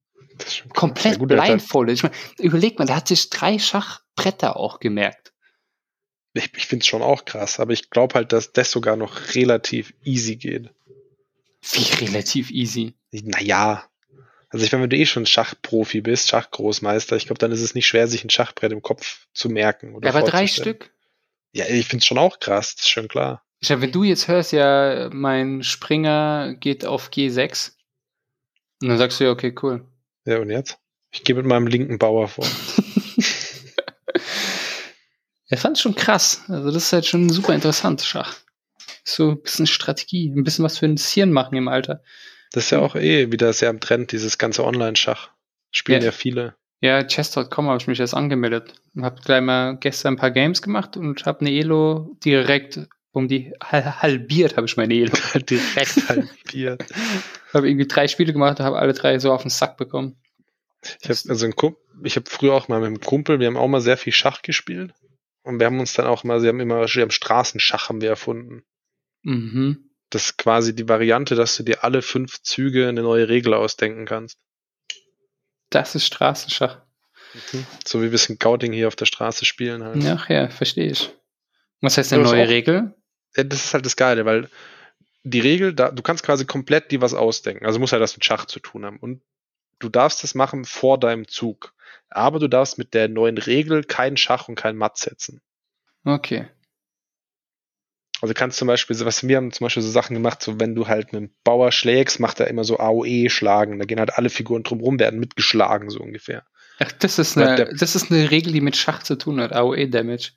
[0.75, 1.95] Komplett blindfolded.
[1.95, 5.33] Ich meine, überleg mal, der hat sich drei Schachbretter auch gemerkt.
[6.35, 9.35] Ich, ich finde es schon auch krass, aber ich glaube halt, dass das sogar noch
[9.35, 10.71] relativ easy geht.
[11.63, 12.95] Wie relativ easy?
[13.11, 13.85] Naja,
[14.51, 17.75] also ich meine, wenn du eh schon Schachprofi bist, Schachgroßmeister, ich glaube, dann ist es
[17.75, 19.95] nicht schwer, sich ein Schachbrett im Kopf zu merken.
[19.95, 20.93] Oder ja, aber drei Stück?
[21.53, 23.45] Ja, ich finde es schon auch krass, das ist schon klar.
[23.61, 27.73] Ich meine, wenn du jetzt hörst, ja, mein Springer geht auf G6,
[28.83, 29.87] und dann sagst du ja, okay, cool.
[30.25, 30.79] Ja, und jetzt?
[31.11, 32.47] Ich gehe mit meinem linken Bauer vor.
[35.49, 36.45] er fand es schon krass.
[36.49, 38.37] Also das ist halt schon super interessant, Schach.
[39.05, 42.03] So ein bisschen Strategie, ein bisschen was für ein Hirn machen im Alter.
[42.53, 45.31] Das ist ja auch eh wieder sehr am Trend, dieses ganze Online-Schach.
[45.71, 46.55] Spielen ja, ja viele.
[46.81, 48.75] Ja, chess.com habe ich mich jetzt angemeldet.
[49.01, 52.81] Habe gleich mal gestern ein paar Games gemacht und habe eine Elo direkt
[53.13, 55.13] um die halbiert habe ich meine Elo.
[55.51, 56.85] Direkt halbiert.
[57.53, 60.17] habe irgendwie drei Spiele gemacht, habe alle drei so auf den Sack bekommen.
[61.03, 63.57] Ich habe also ein Kumpel, ich habe früher auch mal mit einem Kumpel, wir haben
[63.57, 64.95] auch mal sehr viel Schach gespielt
[65.43, 68.09] und wir haben uns dann auch mal, sie haben immer, wir haben Straßenschach haben wir
[68.09, 68.63] erfunden.
[69.23, 69.91] Mhm.
[70.11, 74.07] Das ist quasi die Variante, dass du dir alle fünf Züge eine neue Regel ausdenken
[74.07, 74.39] kannst.
[75.71, 76.81] Das ist Straßenschach.
[77.53, 77.67] Mhm.
[77.87, 80.05] So wie wir es in Gauting hier auf der Straße spielen halt.
[80.05, 81.11] Ach ja, verstehe ich.
[81.81, 82.95] Was heißt eine neue auch, Regel?
[83.37, 84.49] Ja, das ist halt das Geile, weil
[85.23, 87.67] die Regel, da, du kannst quasi komplett dir was ausdenken.
[87.67, 88.99] Also muss halt das mit Schach zu tun haben.
[88.99, 89.23] Und
[89.79, 91.73] du darfst das machen vor deinem Zug.
[92.09, 95.41] Aber du darfst mit der neuen Regel kein Schach und kein Matt setzen.
[96.05, 96.49] Okay.
[98.23, 100.89] Also kannst zum Beispiel, was wir haben zum Beispiel so Sachen gemacht, so wenn du
[100.89, 103.79] halt einen Bauer schlägst, macht er immer so AOE schlagen.
[103.79, 106.45] Da gehen halt alle Figuren drumherum, werden mitgeschlagen, so ungefähr.
[106.79, 109.53] Ach, das ist eine, der, das ist eine Regel, die mit Schach zu tun hat,
[109.53, 110.33] AOE-Damage.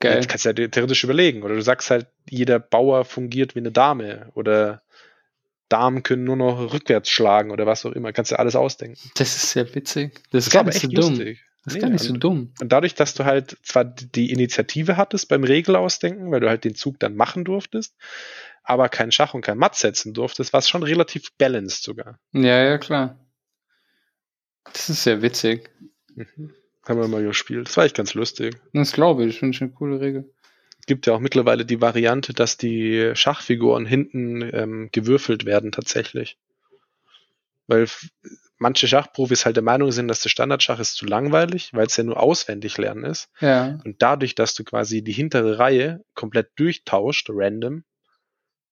[0.00, 0.16] Geil.
[0.16, 1.42] Das kannst du ja theoretisch überlegen.
[1.42, 4.30] Oder du sagst halt, jeder Bauer fungiert wie eine Dame.
[4.34, 4.82] Oder
[5.68, 8.12] Damen können nur noch rückwärts schlagen oder was auch immer.
[8.12, 8.98] Kannst du alles ausdenken.
[9.16, 10.14] Das ist sehr witzig.
[10.14, 11.10] Das, das ist gar nicht so dumm.
[11.10, 11.40] Lustig.
[11.64, 12.52] Das ist nee, gar nicht so dumm.
[12.60, 16.74] Und dadurch, dass du halt zwar die Initiative hattest beim Regelausdenken, weil du halt den
[16.74, 17.96] Zug dann machen durftest,
[18.62, 22.18] aber kein Schach und kein Matt setzen durftest, war es schon relativ balanced sogar.
[22.32, 23.18] Ja, ja, klar.
[24.64, 25.70] Das ist sehr witzig.
[26.14, 26.54] Mhm.
[26.86, 27.68] Haben wir mal gespielt.
[27.68, 28.56] Das war echt ganz lustig.
[28.72, 29.38] Das glaube ich.
[29.38, 30.30] Finde ich eine coole Regel.
[30.80, 36.36] Es gibt ja auch mittlerweile die Variante, dass die Schachfiguren hinten ähm, gewürfelt werden tatsächlich.
[37.66, 37.86] Weil
[38.58, 42.04] manche Schachprofis halt der Meinung sind, dass der Standardschach ist zu langweilig, weil es ja
[42.04, 43.28] nur auswendig lernen ist.
[43.40, 43.78] Ja.
[43.84, 47.84] Und dadurch, dass du quasi die hintere Reihe komplett durchtauscht, random,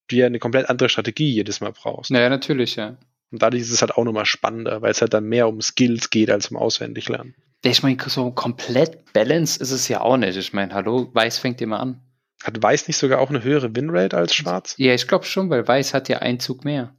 [0.09, 2.11] du ja eine komplett andere Strategie jedes Mal brauchst.
[2.11, 2.97] Ja, natürlich, ja.
[3.31, 6.11] Und dadurch ist es halt auch nochmal spannender, weil es halt dann mehr um Skills
[6.11, 7.35] geht als um Auswendiglernen.
[7.65, 10.37] Ich meine, so komplett Balance ist es ja auch nicht.
[10.37, 12.01] Ich meine, hallo, Weiß fängt immer an.
[12.43, 14.75] Hat Weiß nicht sogar auch eine höhere Winrate als Schwarz?
[14.77, 16.95] Ja, ich glaube schon, weil Weiß hat ja einen Zug mehr.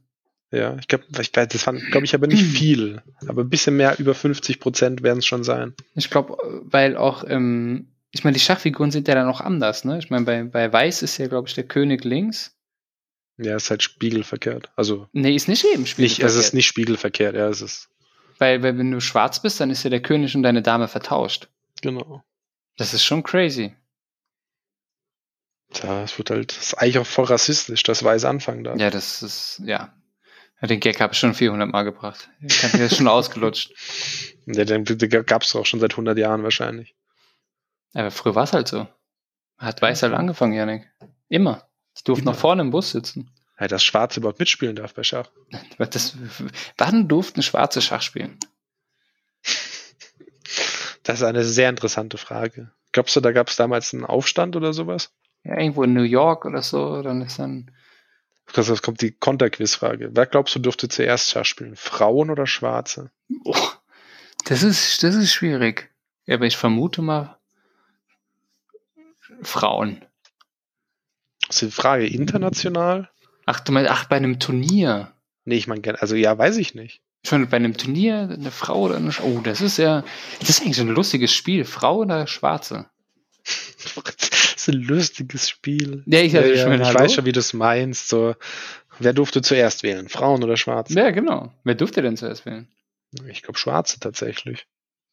[0.50, 3.02] Ja, ich glaube, ich, das glaube ich aber nicht viel.
[3.26, 5.74] Aber ein bisschen mehr, über 50 Prozent werden es schon sein.
[5.94, 9.98] Ich glaube, weil auch, ähm, ich meine, die Schachfiguren sind ja dann auch anders, ne?
[9.98, 12.54] Ich meine, bei, bei Weiß ist ja, glaube ich, der König links.
[13.36, 14.70] Ja, ist halt spiegelverkehrt.
[14.76, 15.08] Also.
[15.12, 16.28] Nee, ist nicht eben spiegelverkehrt.
[16.28, 17.88] Nicht, es ist nicht spiegelverkehrt, ja, es ist.
[18.38, 21.48] Weil, weil wenn du schwarz bist, dann ist ja der König und deine Dame vertauscht.
[21.82, 22.22] Genau.
[22.76, 23.74] Das ist schon crazy.
[25.72, 28.78] Tja, es wird halt, das ist eigentlich auch voll rassistisch, dass Weiß anfangen darf.
[28.78, 29.92] Ja, das ist, ja.
[30.66, 32.28] Den Gag habe ich schon 400 Mal gebracht.
[32.40, 33.72] Ich habe das schon ausgelutscht.
[34.46, 36.94] Ja, den, den gab es auch schon seit 100 Jahren wahrscheinlich.
[37.92, 38.86] Aber früher war es halt so.
[39.58, 40.90] Hat Weiß halt angefangen, Janik.
[41.28, 41.68] Immer.
[41.98, 43.30] Die durften noch vorne im Bus sitzen.
[43.58, 45.30] Ja, dass Schwarze überhaupt mitspielen darf bei Schach.
[45.78, 46.16] Das,
[46.76, 48.38] wann durften Schwarze Schach spielen?
[51.04, 52.72] Das ist eine sehr interessante Frage.
[52.92, 55.12] Glaubst du, da gab es damals einen Aufstand oder sowas?
[55.44, 57.70] Ja, irgendwo in New York oder so, dann ist dann.
[58.52, 60.10] Das kommt die Konterquiz-Frage.
[60.12, 61.76] Wer glaubst du, dürfte zuerst Schach spielen?
[61.76, 63.10] Frauen oder Schwarze?
[63.44, 63.56] Oh,
[64.44, 65.90] das ist, das ist schwierig.
[66.26, 67.38] Ja, aber ich vermute mal
[69.42, 70.04] Frauen.
[71.46, 73.10] Das ist die Frage international?
[73.46, 75.12] Ach, du meinst, ach, bei einem Turnier.
[75.44, 77.02] Nee, ich meine, also ja, weiß ich nicht.
[77.26, 80.04] Schon bei einem Turnier, eine Frau oder eine Sch Oh, das ist ja,
[80.40, 81.64] das ist eigentlich ein lustiges Spiel.
[81.64, 82.90] Frau oder Schwarze?
[84.68, 86.02] ist ein lustiges Spiel.
[86.06, 88.08] Ja, ich, ja, ja, ich weiß schon, wie du es meinst.
[88.08, 88.34] So,
[88.98, 90.08] wer durfte zuerst wählen?
[90.08, 90.94] Frauen oder Schwarze?
[90.94, 91.52] Ja, genau.
[91.64, 92.68] Wer durfte denn zuerst wählen?
[93.28, 94.66] Ich glaube, Schwarze tatsächlich.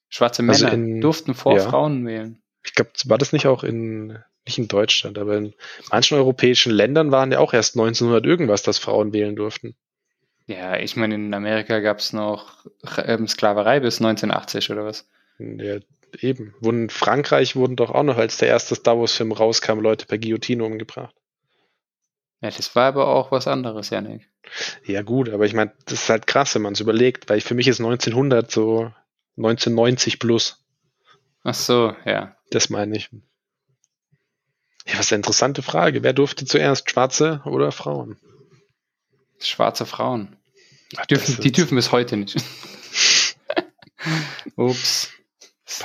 [0.10, 1.70] Schwarze also Männer also in, durften vor ja.
[1.70, 2.42] Frauen wählen.
[2.64, 5.54] Ich glaube, war das nicht auch in nicht in Deutschland, aber in
[5.92, 9.76] manchen europäischen Ländern waren ja auch erst 1900 irgendwas, dass Frauen wählen durften.
[10.48, 12.66] Ja, ich meine, in Amerika gab es noch
[13.06, 15.08] ähm, Sklaverei bis 1980 oder was?
[15.38, 15.78] Ja,
[16.19, 16.54] eben.
[16.62, 20.63] in Frankreich wurden doch auch noch, als der erste Star Wars-Film rauskam, Leute per Guillotine
[20.63, 21.15] umgebracht.
[22.41, 24.28] Ja, das war aber auch was anderes, Janik.
[24.84, 27.54] Ja, gut, aber ich meine, das ist halt krass, wenn man es überlegt, weil für
[27.54, 28.91] mich ist 1900 so
[29.38, 30.63] 1990 plus.
[31.43, 32.36] Ach so, ja.
[32.50, 33.10] Das meine ich.
[34.88, 36.04] Ja, was eine interessante Frage.
[36.04, 38.17] Wer durfte zuerst, Schwarze oder Frauen?
[39.39, 40.36] Schwarze Frauen.
[40.97, 42.36] Ach, dürfen, die dürfen bis heute nicht.
[44.56, 45.12] Ups.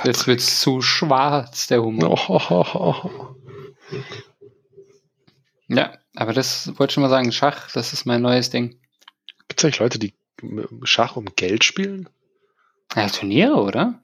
[0.03, 2.19] Jetzt wird es zu schwarz, der Humor.
[2.29, 3.35] Oh.
[5.69, 7.31] Ja, aber das wollte ich schon mal sagen.
[7.31, 8.79] Schach, das ist mein neues Ding.
[9.49, 10.13] Gibt es eigentlich Leute, die
[10.83, 12.07] Schach um Geld spielen?
[12.95, 14.01] Ja, Turniere, oder?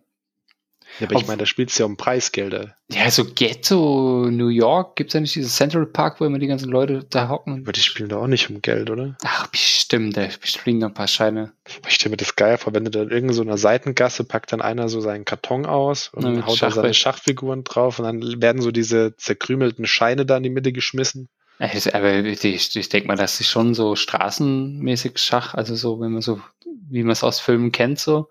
[0.99, 2.75] Ja, aber ich meine, da spielt es ja um Preisgelder.
[2.91, 6.47] Ja, so Ghetto, New York, gibt es ja nicht dieses Central Park, wo immer die
[6.47, 7.61] ganzen Leute da hocken?
[7.63, 9.17] Aber die spielen da auch nicht um Geld, oder?
[9.23, 11.53] Ach, bestimmt, da spielen noch ein paar Scheine.
[11.87, 14.89] Ich stelle mir das geil vor, wenn du da in irgendeiner Seitengasse packt dann einer
[14.89, 16.93] so seinen Karton aus und mit haut da seine.
[16.93, 21.29] Schachfiguren drauf und dann werden so diese zerkrümelten Scheine da in die Mitte geschmissen.
[21.93, 26.21] Aber ich, ich denke mal, das ist schon so straßenmäßig Schach, also so, wenn man
[26.21, 26.41] so,
[26.89, 28.29] wie man es aus Filmen kennt, so.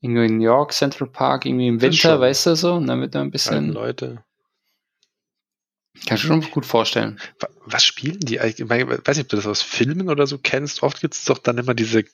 [0.00, 3.24] In New York, Central Park, irgendwie im Winter, weißt du so, und dann wird man
[3.24, 4.22] ein bisschen, Leute.
[6.06, 7.18] kann ich schon gut vorstellen.
[7.40, 8.60] Wa- Was spielen die eigentlich?
[8.60, 10.82] Ich weiß nicht, ob du das aus Filmen oder so kennst.
[10.82, 12.04] Oft gibt es doch dann immer diese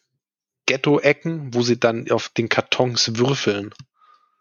[0.66, 3.75] Ghetto-Ecken, wo sie dann auf den Kartons würfeln.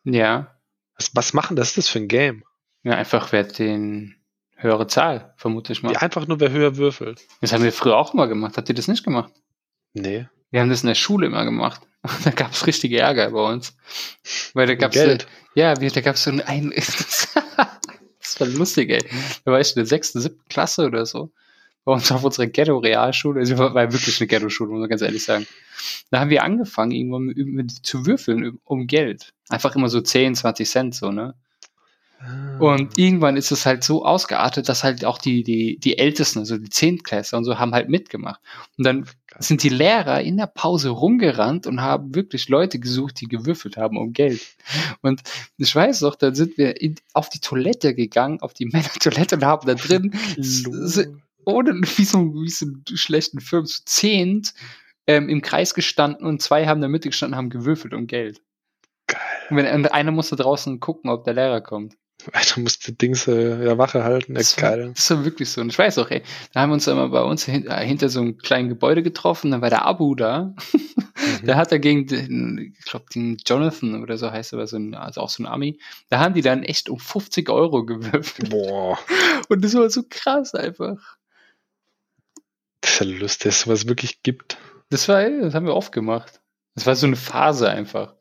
[0.03, 0.55] Ja,
[0.95, 1.69] Was, was machen das?
[1.69, 2.43] ist das für ein Game?
[2.83, 4.13] ja, einfach wer die
[4.55, 5.93] höhere Zahl, vermute ich mal.
[5.93, 7.27] Ja, einfach nur, wer höher würfelt.
[7.41, 8.57] Das haben wir früher auch mal gemacht.
[8.57, 9.33] Habt ihr das nicht gemacht?
[9.93, 10.27] Nee.
[10.51, 11.81] Wir haben das in der Schule immer gemacht.
[12.23, 13.75] Da gab es richtige Ärger bei uns.
[14.53, 15.27] Weil da gab es Geld.
[15.55, 19.03] ja, da gab es so ein, ein das war lustig, ey.
[19.45, 21.31] Da war ich in der sechsten, siebten Klasse oder so.
[21.83, 23.39] Bei uns auf unserer Ghetto-Realschule.
[23.39, 25.47] Also war, war wirklich eine Ghetto-Schule, muss man ganz ehrlich sagen.
[26.11, 29.33] Da haben wir angefangen, irgendwann mit, mit, zu würfeln um Geld.
[29.49, 31.35] Einfach immer so 10, 20 Cent, so, ne?
[32.23, 32.57] Ah.
[32.59, 36.57] Und irgendwann ist es halt so ausgeartet, dass halt auch die, die, die Ältesten, also
[36.57, 38.39] die Zehntklässler und so, haben halt mitgemacht.
[38.77, 39.05] Und dann
[39.39, 43.97] sind die Lehrer in der Pause rumgerannt und haben wirklich Leute gesucht, die gewürfelt haben
[43.97, 44.41] um Geld.
[45.01, 45.21] Und
[45.57, 49.45] ich weiß noch, dann sind wir in, auf die Toilette gegangen, auf die Männertoilette und
[49.45, 50.13] haben da drin,
[51.45, 54.53] ohne wie so, wie so einen schlechten Film, zu zehnt
[55.07, 58.41] ähm, im Kreis gestanden und zwei haben in der Mitte gestanden, haben gewürfelt um Geld.
[59.07, 59.19] Geil.
[59.49, 61.95] Und, wenn, und einer musste draußen gucken, ob der Lehrer kommt.
[62.33, 64.33] Alter, musst du Dings äh, ja, Wache halten.
[64.35, 64.91] Das war, geil.
[64.95, 65.61] das war wirklich so.
[65.61, 66.21] Und ich weiß auch, ey,
[66.53, 69.51] da haben wir uns immer bei uns hin, äh, hinter so einem kleinen Gebäude getroffen,
[69.51, 70.53] dann war der Abu da.
[70.73, 70.85] Mhm.
[71.45, 74.77] Der hat da gegen den, ich glaube, den Jonathan oder so heißt er, aber so
[74.77, 75.79] ein, also auch so ein Ami.
[76.09, 78.49] Da haben die dann echt um 50 Euro gewürfelt.
[78.49, 78.97] Boah,
[79.49, 80.97] Und das war so krass einfach.
[82.81, 84.57] das ist ja lustig, dass es sowas wirklich gibt.
[84.89, 86.41] Das war, ey, das haben wir oft gemacht.
[86.75, 88.15] Das war so eine Phase einfach.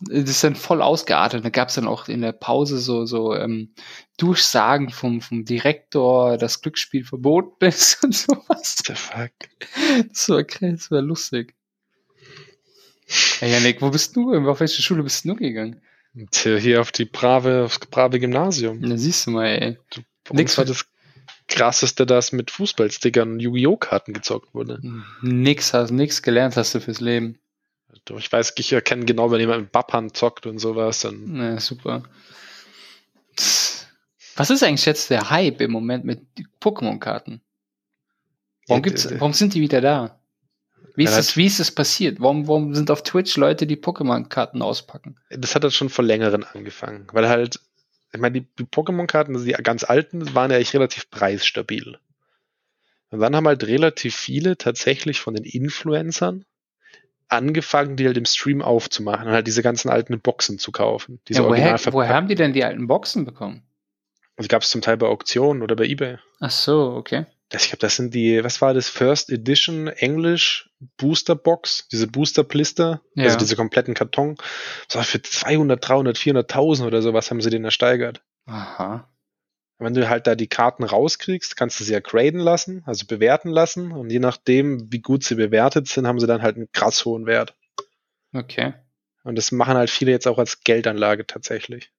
[0.00, 1.44] Das ist dann voll ausgeartet.
[1.44, 3.74] Da gab es dann auch in der Pause so, so ähm,
[4.18, 8.78] Durchsagen vom, vom Direktor, dass Glücksspiel verboten ist und sowas.
[8.78, 10.08] What the fuck?
[10.08, 11.54] Das war krass, das war lustig.
[13.38, 14.34] Hey Janik, wo bist du?
[14.48, 15.80] Auf welche Schule bist du gegangen?
[16.14, 18.80] Und hier, auf die brave, aufs brave Gymnasium.
[18.82, 19.78] Da siehst du mal, ey.
[20.24, 20.86] Bei Nix war das
[21.46, 23.76] krasseste, dass mit Fußballstickern und Yu-Gi-Oh!
[23.76, 24.80] Karten gezockt wurde.
[25.22, 27.38] Nix hast, nix gelernt hast du fürs Leben.
[28.18, 32.02] Ich weiß, ich erkenne genau, wenn jemand mit Bappan zockt und sowas, dann Na, super.
[34.36, 36.22] Was ist eigentlich jetzt der Hype im Moment mit
[36.60, 37.40] Pokémon-Karten?
[38.68, 40.20] Warum, gibt's, warum sind die wieder da?
[40.94, 42.20] Wie ist, das, wie ist das passiert?
[42.20, 45.18] Warum, warum sind auf Twitch Leute, die Pokémon-Karten auspacken?
[45.30, 47.60] das hat das schon vor längeren angefangen, weil halt,
[48.12, 51.98] ich meine, die, die Pokémon-Karten, also die ganz alten, waren ja echt relativ preisstabil.
[53.10, 56.44] Und dann haben halt relativ viele tatsächlich von den Influencern
[57.28, 61.20] angefangen, die halt im Stream aufzumachen und halt diese ganzen alten Boxen zu kaufen.
[61.28, 63.62] Diese Ja, woher, woher haben die denn die alten Boxen bekommen?
[64.36, 66.18] Also gab es zum Teil bei Auktionen oder bei Ebay.
[66.40, 67.26] Ach so, okay.
[67.48, 68.88] Das, ich glaube, das sind die, was war das?
[68.88, 73.24] First Edition English Booster Box, diese Booster Blister, Ja.
[73.24, 74.36] also diese kompletten Karton.
[74.88, 78.22] So für 200, 300, 400.000 oder sowas haben sie den ersteigert.
[78.46, 79.08] Aha.
[79.78, 83.50] Wenn du halt da die Karten rauskriegst, kannst du sie ja graden lassen, also bewerten
[83.50, 83.92] lassen.
[83.92, 87.26] Und je nachdem, wie gut sie bewertet sind, haben sie dann halt einen krass hohen
[87.26, 87.54] Wert.
[88.32, 88.72] Okay.
[89.22, 91.90] Und das machen halt viele jetzt auch als Geldanlage tatsächlich.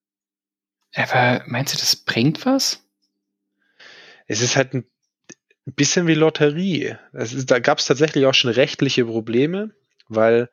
[0.95, 2.83] Aber meinst du, das bringt was?
[4.25, 4.85] Es ist halt ein
[5.65, 6.97] bisschen wie Lotterie.
[7.13, 9.71] Es ist, da gab es tatsächlich auch schon rechtliche Probleme,
[10.07, 10.49] weil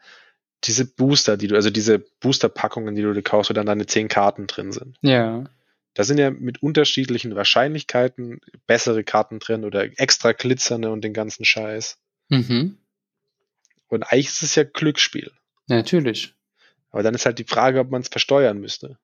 [0.64, 4.08] diese Booster, die du, also diese Booster-Packungen, die du dir kaufst, wo dann deine zehn
[4.08, 5.44] Karten drin sind, Ja.
[5.94, 11.44] Da sind ja mit unterschiedlichen Wahrscheinlichkeiten bessere Karten drin oder extra glitzernde und den ganzen
[11.44, 11.98] Scheiß.
[12.28, 12.78] Mhm.
[13.88, 15.30] Und eigentlich ist es ja Glücksspiel.
[15.68, 16.34] Ja, natürlich.
[16.90, 18.98] Aber dann ist halt die Frage, ob man es versteuern müsste.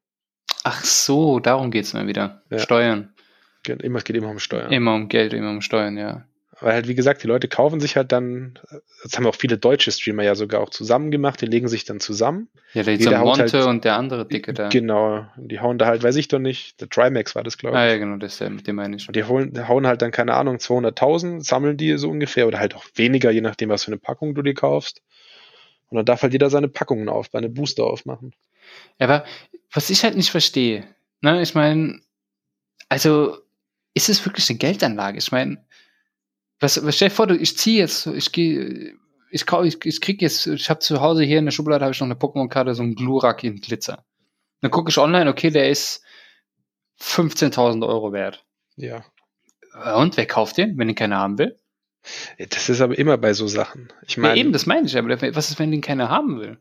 [0.64, 2.42] Ach so, darum geht's mal wieder.
[2.50, 2.58] Ja.
[2.58, 3.14] Steuern.
[3.62, 4.72] Geht Immer, es geht immer um Steuern.
[4.72, 6.26] Immer um Geld, immer um Steuern, ja.
[6.60, 8.58] Weil halt, wie gesagt, die Leute kaufen sich halt dann,
[9.02, 12.00] das haben auch viele deutsche Streamer ja sogar auch zusammen gemacht, die legen sich dann
[12.00, 12.48] zusammen.
[12.74, 14.68] Ja, der Jeder Monte halt- und der andere Dicke da.
[14.68, 15.26] Genau.
[15.36, 17.80] Die hauen da halt, weiß ich doch nicht, der Trimax war das, glaube ich.
[17.80, 19.08] Ah ja, genau, das ist der, mit dem meine ich.
[19.08, 22.74] Und die holen, hauen halt dann, keine Ahnung, 200.000, sammeln die so ungefähr oder halt
[22.74, 25.02] auch weniger, je nachdem, was für eine Packung du dir kaufst.
[25.88, 28.34] Und dann darf halt jeder seine Packungen auf, seine Booster aufmachen.
[28.98, 29.24] Aber
[29.72, 30.84] was ich halt nicht verstehe,
[31.22, 32.00] ne, ich meine,
[32.88, 33.38] also
[33.94, 35.18] ist es wirklich eine Geldanlage?
[35.18, 35.64] Ich meine,
[36.60, 38.94] was, was stell dir vor, du, ich ziehe jetzt, ich gehe,
[39.30, 42.00] ich, ich, ich krieg jetzt, ich habe zu Hause hier in der Schublade habe ich
[42.00, 44.04] noch eine Pokémon-Karte, so ein Glurak in Glitzer.
[44.60, 46.02] Dann gucke ich online, okay, der ist
[47.00, 48.44] 15.000 Euro wert.
[48.76, 49.04] Ja.
[49.94, 51.58] Und wer kauft den, wenn ihn keiner haben will?
[52.50, 53.92] Das ist aber immer bei so Sachen.
[54.06, 54.96] Ich Ja, meine, eben, das meine ich.
[54.96, 56.58] Aber was ist, wenn den keiner haben will?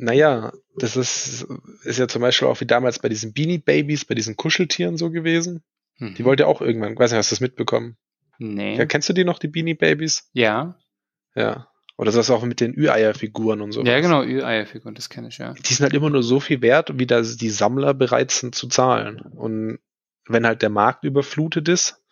[0.00, 1.46] naja, das ist,
[1.84, 5.10] ist ja zum Beispiel auch wie damals bei diesen Beanie Babies, bei diesen Kuscheltieren so
[5.10, 5.62] gewesen.
[5.96, 6.14] Hm.
[6.14, 7.96] Die wollte ja auch irgendwann, weiß nicht, hast du das mitbekommen?
[8.40, 8.76] Nee.
[8.76, 10.30] Ja, kennst du die noch, die Beanie Babies?
[10.32, 10.78] Ja.
[11.34, 11.68] Ja.
[11.98, 13.84] Oder das auch mit den Ü-Eier-Figuren und so.
[13.84, 15.52] Ja, genau, Ü-Eierfigur, das kenne ich, ja.
[15.52, 18.68] Die sind halt immer nur so viel wert, wie das die Sammler bereit sind zu
[18.68, 19.20] zahlen.
[19.20, 19.78] Und
[20.26, 22.02] wenn halt der Markt überflutet ist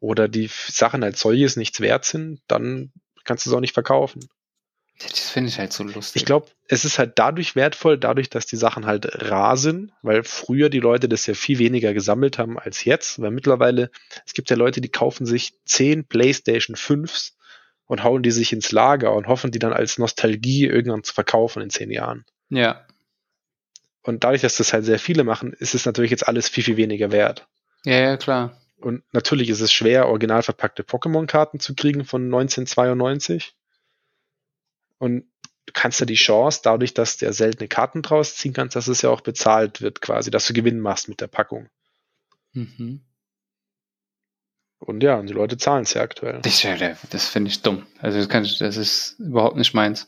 [0.00, 2.92] oder die Sachen als solches nichts wert sind, dann
[3.24, 4.26] kannst du es auch nicht verkaufen.
[5.02, 6.22] Das finde ich halt so lustig.
[6.22, 10.22] Ich glaube, es ist halt dadurch wertvoll, dadurch, dass die Sachen halt rar sind, weil
[10.24, 13.90] früher die Leute das ja viel weniger gesammelt haben als jetzt, weil mittlerweile,
[14.26, 17.32] es gibt ja Leute, die kaufen sich 10 PlayStation 5s
[17.86, 21.62] und hauen die sich ins Lager und hoffen, die dann als Nostalgie irgendwann zu verkaufen
[21.62, 22.26] in 10 Jahren.
[22.50, 22.86] Ja.
[24.02, 26.76] Und dadurch, dass das halt sehr viele machen, ist es natürlich jetzt alles viel, viel
[26.76, 27.48] weniger wert.
[27.84, 28.60] Ja, ja, klar.
[28.78, 33.54] Und natürlich ist es schwer, original verpackte Pokémon-Karten zu kriegen von 1992.
[35.00, 35.24] Und
[35.66, 38.86] du kannst ja die Chance, dadurch, dass du ja seltene Karten draus ziehen kannst, dass
[38.86, 41.68] es ja auch bezahlt wird, quasi, dass du Gewinn machst mit der Packung.
[42.52, 43.00] Mhm.
[44.78, 46.40] Und ja, und die Leute zahlen es ja aktuell.
[46.42, 46.62] Das,
[47.10, 47.86] das finde ich dumm.
[47.98, 50.06] Also das, kann ich, das ist überhaupt nicht meins.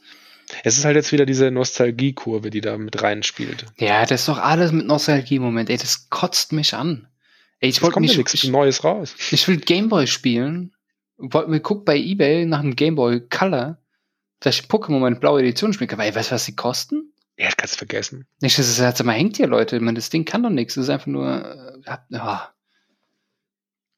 [0.63, 3.67] Es ist halt jetzt wieder diese Nostalgiekurve, die da mit reinspielt.
[3.79, 5.71] Ja, das ist doch alles mit Nostalgie-Moment.
[5.71, 7.09] Ey, das kotzt mich an.
[7.61, 9.15] Ey, ich wollte ja mich, nichts ich, Neues raus.
[9.31, 10.75] ich will Gameboy spielen.
[11.17, 13.79] Wollte mir gucken bei Ebay nach einem Gameboy Color,
[14.43, 15.99] dass ich Pokémon meine blaue Edition spielen kann.
[15.99, 17.13] Weil, weißt du, was die kosten?
[17.39, 18.27] Ja, das kannst du vergessen.
[18.41, 19.77] Nicht, das ist, sag mal, hängt hier, Leute.
[19.77, 20.75] Ich meine, das Ding kann doch nichts.
[20.75, 22.53] Das ist einfach nur, äh, ja.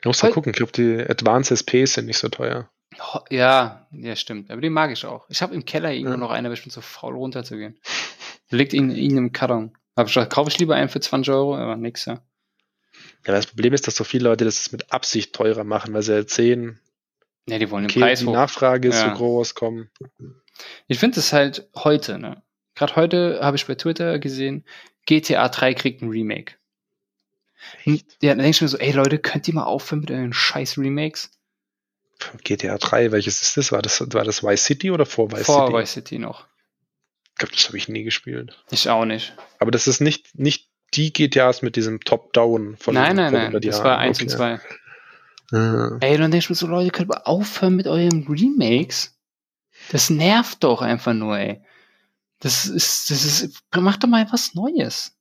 [0.03, 2.69] Du musst mal gucken, ich glaube, die Advanced SPs sind nicht so teuer.
[3.01, 4.51] Ho- Ja, ja, stimmt.
[4.51, 5.27] Aber den mag ich auch.
[5.31, 6.17] Ich habe im Keller irgendwo Ja.
[6.19, 7.79] noch einen, aber ich bin zu faul runterzugehen.
[8.51, 9.77] Liegt in, in einem Karton.
[9.97, 12.21] Hab ich kaufe ich lieber einen für 20 Euro, aber nix, ja.
[13.27, 16.13] Ja, das Problem ist, dass so viele Leute das mit Absicht teurer machen, weil sie
[16.13, 16.79] halt sehen,
[17.49, 18.33] Ja, die wollen den okay, Preis die hoch.
[18.33, 19.11] Nachfrage ist Ja.
[19.11, 19.89] so groß, komm.
[20.87, 22.43] Ich finde es halt heute, ne?
[22.75, 24.65] Gerade heute habe ich bei Twitter gesehen,
[25.07, 26.55] GTA 3 kriegt ein Remake.
[27.85, 30.33] Hm, Ja, dann denke ich mir so, ey Leute, könnt ihr mal aufhören mit euren
[30.33, 31.31] scheiß Remakes?
[32.43, 33.73] GTA 3, welches ist das?
[33.73, 35.79] War das, war das Vice City oder vor Vice Vor City?
[35.79, 36.47] Vice City noch.
[37.31, 38.63] Ich glaube, das habe ich nie gespielt.
[38.71, 39.35] Ich auch nicht.
[39.59, 43.47] Aber das ist nicht, nicht die GTAs mit diesem Top-Down von nein, nein, vor nein.
[43.49, 43.85] 100 Das Jahren.
[43.85, 44.25] war 1 Okay.
[44.25, 44.61] und 2.
[45.53, 45.97] Ah.
[46.01, 49.17] Ey, dann ich mir so, Leute, könnt ihr aufhören mit euren Remakes?
[49.91, 51.61] Das nervt doch einfach nur, ey.
[52.41, 55.17] Das ist, das ist, macht doch mal was Neues.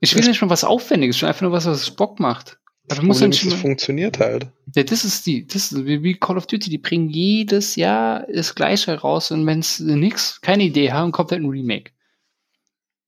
[0.00, 2.58] Ich will Das- nicht mal was Aufwendiges, will einfach nur was, was Bock macht.
[2.86, 4.48] Das Aber muss Problem ist, es funktioniert halt.
[4.74, 8.26] ja, das ist die, das ist wie wie Call of Duty, die bringen jedes Jahr
[8.30, 11.92] das Gleiche raus und wenn es nix, keine Idee haben, kommt halt ein Remake.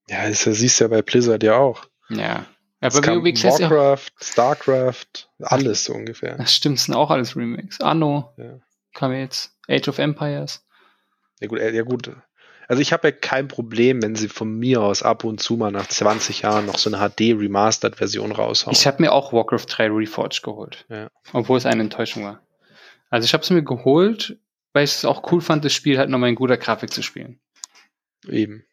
[0.09, 1.85] Ja, das siehst du ja bei Blizzard ja auch.
[2.09, 2.47] Ja.
[2.81, 6.37] Aber kam WoW Classic, Warcraft, Starcraft, alles so ungefähr.
[6.37, 7.81] das stimmt, sind auch alles Remakes.
[7.81, 8.61] Anno Ja.
[8.95, 10.65] kam jetzt, Age of Empires.
[11.41, 12.11] Ja gut, äh, ja gut.
[12.69, 15.71] Also ich habe ja kein Problem, wenn sie von mir aus ab und zu mal
[15.71, 18.75] nach 20 Jahren noch so eine HD-Remastered-Version raushauen.
[18.77, 20.85] Ich habe mir auch Warcraft 3 Reforged geholt.
[20.89, 21.09] Ja.
[21.33, 22.41] Obwohl es eine Enttäuschung war.
[23.09, 24.39] Also ich habe es mir geholt,
[24.73, 27.39] weil ich es auch cool fand, das Spiel halt nochmal in guter Grafik zu spielen.
[28.27, 28.65] Eben.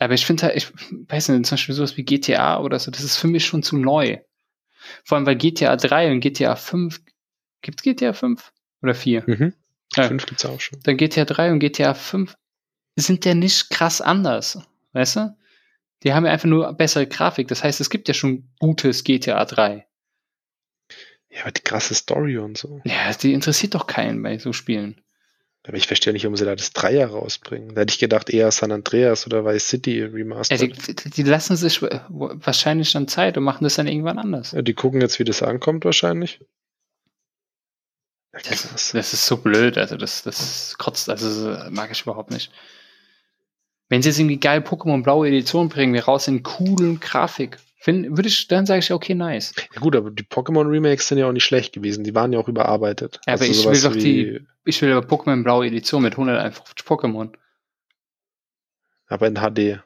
[0.00, 0.72] Aber ich finde halt, ich
[1.08, 3.76] weiß nicht, zum Beispiel sowas wie GTA oder so, das ist für mich schon zu
[3.76, 4.18] neu.
[5.04, 7.02] Vor allem, weil GTA 3 und GTA 5,
[7.60, 8.50] gibt's GTA 5
[8.82, 9.24] oder 4?
[9.26, 9.52] Mhm.
[9.94, 10.08] Ja.
[10.08, 10.80] Fünf gibt's auch schon.
[10.84, 12.34] Dann GTA 3 und GTA 5
[12.96, 14.58] sind ja nicht krass anders.
[14.92, 15.36] Weißt du?
[16.02, 17.48] Die haben ja einfach nur bessere Grafik.
[17.48, 19.86] Das heißt, es gibt ja schon gutes GTA 3.
[21.28, 22.80] Ja, aber die krasse Story und so.
[22.84, 25.00] Ja, die interessiert doch keinen bei so Spielen.
[25.66, 27.74] Aber ich verstehe nicht, warum sie da das Dreier rausbringen.
[27.74, 31.04] Da hätte ich gedacht, eher San Andreas oder Vice City Ja, Remastered.
[31.04, 34.52] die, die lassen sich wahrscheinlich dann Zeit und machen das dann irgendwann anders.
[34.52, 36.40] Ja, die gucken jetzt, wie das ankommt wahrscheinlich.
[38.32, 42.30] Ja, Das, das ist so blöd, also das, das kotzt, also das mag ich überhaupt
[42.30, 42.50] nicht.
[43.90, 48.16] Wenn sie jetzt irgendwie geil Pokémon blaue Edition bringen, wir raus in coolen Grafik, find,
[48.16, 49.52] würde ich, dann sage ich okay, nice.
[49.74, 52.04] Ja, gut, aber die Pokémon Remakes sind ja auch nicht schlecht gewesen.
[52.04, 53.20] Die waren ja auch überarbeitet.
[53.26, 56.86] Ja, aber ich sowas will doch die- Ich will aber Pokémon blaue Edition mit 151
[56.86, 57.32] Pokémon.
[59.08, 59.80] Aber in HD.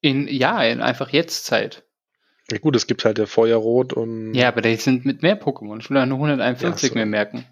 [0.00, 1.84] In, ja, in einfach jetzt Zeit.
[2.50, 4.34] Ja, gut, es gibt halt der Feuerrot und.
[4.34, 5.80] Ja, aber die sind mit mehr Pokémon.
[5.80, 6.94] Ich will ja nur 151 Ja, so.
[6.96, 7.44] mehr merken.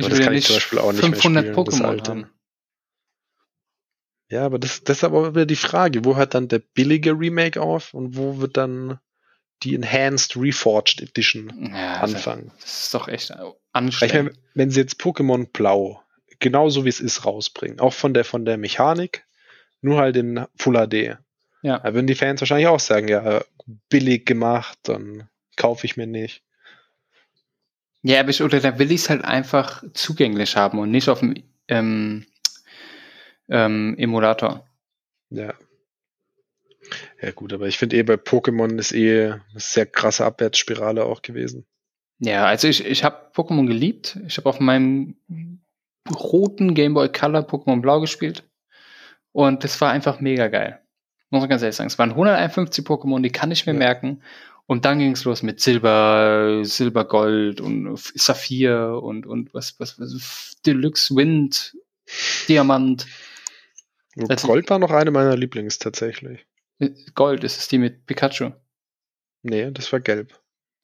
[0.00, 2.10] Aber das kann ich zum Beispiel auch nicht mehr 500 spielen, das Pokémon alte.
[2.10, 2.30] haben.
[4.30, 7.60] Ja, aber das, das ist aber wieder die Frage, wo hört dann der billige Remake
[7.60, 8.98] auf und wo wird dann
[9.62, 12.50] die Enhanced Reforged Edition Ja, also, anfangen?
[12.60, 14.14] das ist doch echt Weil Ich anstrengend.
[14.14, 16.02] meine, wenn sie jetzt Pokémon Blau
[16.40, 19.24] genauso wie es ist rausbringen, auch von der von der Mechanik,
[19.80, 21.18] nur halt in Full HD,
[21.62, 21.78] Ja.
[21.78, 23.42] Da würden die Fans wahrscheinlich auch sagen, ja,
[23.88, 26.42] billig gemacht, dann kaufe ich mir nicht.
[28.02, 31.20] Ja, aber ich, oder da will ich es halt einfach zugänglich haben und nicht auf
[31.20, 31.34] dem
[31.68, 32.26] ähm,
[33.48, 34.66] ähm, Emulator.
[35.30, 35.54] Ja.
[37.20, 41.22] Ja, gut, aber ich finde eh bei Pokémon ist eh eine sehr krasse Abwärtsspirale auch
[41.22, 41.66] gewesen.
[42.18, 44.18] Ja, also ich, ich habe Pokémon geliebt.
[44.26, 45.16] Ich habe auf meinem
[46.10, 48.44] roten Game Boy Color Pokémon Blau gespielt.
[49.32, 50.80] Und das war einfach mega geil.
[51.30, 51.88] Muss man ganz ehrlich sagen.
[51.88, 53.78] Es waren 151 Pokémon, die kann ich mir ja.
[53.78, 54.22] merken.
[54.66, 60.56] Und dann ging es los mit Silber, Silbergold und Saphir und, und was, was, was
[60.64, 61.76] Deluxe Wind,
[62.48, 63.06] Diamant.
[64.28, 66.46] Also, Gold war noch eine meiner Lieblings tatsächlich.
[66.78, 68.52] Äh, Gold, ist es die mit Pikachu?
[69.42, 70.38] Nee, das war gelb.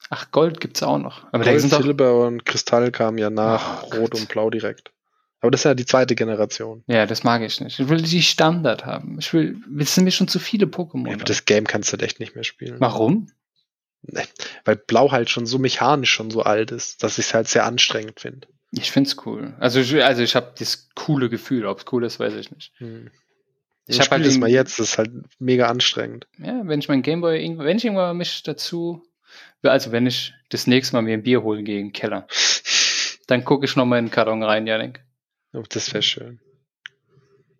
[0.09, 1.25] Ach, Gold gibt's auch noch.
[1.31, 4.21] Aber Gold, Silber und Kristall kamen ja nach oh, Rot Gott.
[4.21, 4.91] und Blau direkt.
[5.39, 6.83] Aber das ist ja die zweite Generation.
[6.85, 7.79] Ja, das mag ich nicht.
[7.79, 9.17] Ich will die Standard haben.
[9.19, 11.07] Ich will, es sind mir schon zu viele Pokémon.
[11.07, 12.79] Ja, aber das Game kannst du halt echt nicht mehr spielen.
[12.79, 13.31] Warum?
[14.03, 14.23] Nee,
[14.65, 17.65] weil Blau halt schon so mechanisch schon so alt ist, dass ich es halt sehr
[17.65, 18.47] anstrengend finde.
[18.71, 19.53] Ich finde es cool.
[19.59, 21.65] Also, ich, also ich habe das coole Gefühl.
[21.65, 22.71] Ob es cool ist, weiß ich nicht.
[22.77, 23.11] Hm.
[23.87, 26.27] Ich habe halt das mal jetzt, das ist halt mega anstrengend.
[26.37, 29.03] Ja, wenn ich mein Gameboy, wenn ich irgendwann mich dazu,
[29.63, 32.27] also wenn ich das nächste Mal mir ein Bier holen gehe im Keller,
[33.27, 35.03] dann gucke ich noch mal in den Karton rein, Janik.
[35.53, 36.39] Oh, das wäre schön.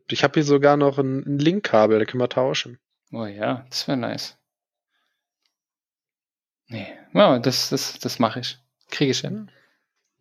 [0.09, 2.80] Ich habe hier sogar noch ein, ein Linkkabel, da können wir tauschen.
[3.12, 4.38] Oh ja, das wäre nice.
[6.68, 8.57] Nee, ja, das, das, das mache ich.
[8.89, 9.51] Kriege ich hin.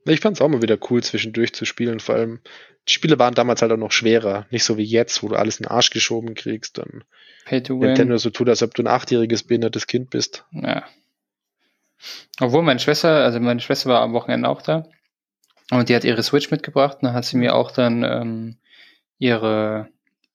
[0.05, 2.01] Ich fand es auch mal wieder cool, zwischendurch zu spielen.
[2.01, 2.41] Vor allem,
[2.89, 4.47] die Spiele waren damals halt auch noch schwerer.
[4.51, 6.79] Nicht so wie jetzt, wo du alles in den Arsch geschoben kriegst.
[6.79, 7.05] Dann
[7.45, 8.19] Pay to Nintendo win.
[8.19, 10.45] so tut, als ob du ein achtjähriges behindertes Kind bist.
[10.53, 10.85] Ja.
[12.41, 14.87] Obwohl meine Schwester, also meine Schwester war am Wochenende auch da.
[15.71, 16.99] Und die hat ihre Switch mitgebracht.
[17.01, 18.57] Und dann hat sie mir auch dann ähm,
[19.19, 19.89] ihre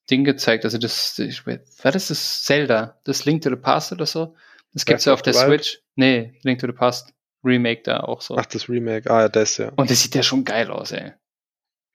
[0.09, 0.63] Ding gezeigt.
[0.63, 2.99] Also das, ich, war das das Zelda?
[3.03, 4.36] Das Link to the Past oder so?
[4.74, 5.82] Das gibt's ja auf der Switch.
[5.95, 7.13] Nee, Link to the Past
[7.45, 8.37] Remake da auch so.
[8.37, 9.71] Ach, das Remake, ah, das ja.
[9.75, 11.13] Und das sieht ja schon geil aus, ey.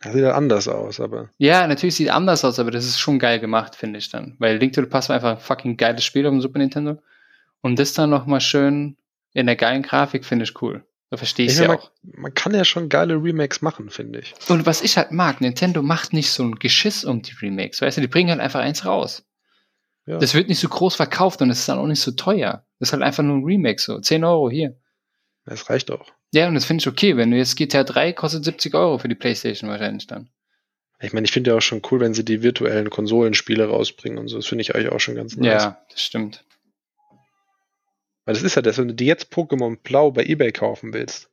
[0.02, 1.28] Das sieht ja anders aus, aber.
[1.36, 4.36] Ja, natürlich sieht anders aus, aber das ist schon geil gemacht, finde ich dann.
[4.38, 7.02] Weil Link to the Past war einfach ein fucking geiles Spiel auf dem Super Nintendo.
[7.60, 8.96] Und das dann nochmal schön
[9.34, 10.84] in der geilen Grafik finde ich cool.
[11.10, 11.90] Da verstehe ich ja man, auch.
[12.02, 14.32] Man kann ja schon geile Remakes machen, finde ich.
[14.48, 17.96] Und was ich halt mag, Nintendo macht nicht so ein Geschiss um die Remakes, weißt
[17.96, 19.24] du, die bringen halt einfach eins raus.
[20.06, 20.18] Ja.
[20.18, 22.64] Das wird nicht so groß verkauft und es ist dann auch nicht so teuer.
[22.78, 24.76] Das ist halt einfach nur ein Remake, so 10 Euro hier.
[25.44, 26.06] Das reicht auch.
[26.32, 27.16] Ja, und das finde ich okay.
[27.16, 30.28] Wenn du jetzt GTA 3 kostet 70 Euro für die Playstation wahrscheinlich dann.
[31.02, 34.28] Ich meine, ich finde ja auch schon cool, wenn sie die virtuellen Konsolenspiele rausbringen und
[34.28, 34.36] so.
[34.36, 35.62] Das finde ich eigentlich auch schon ganz nice.
[35.62, 36.44] Ja, das stimmt.
[38.26, 41.30] Weil das ist ja das, wenn du dir jetzt Pokémon Blau bei Ebay kaufen willst,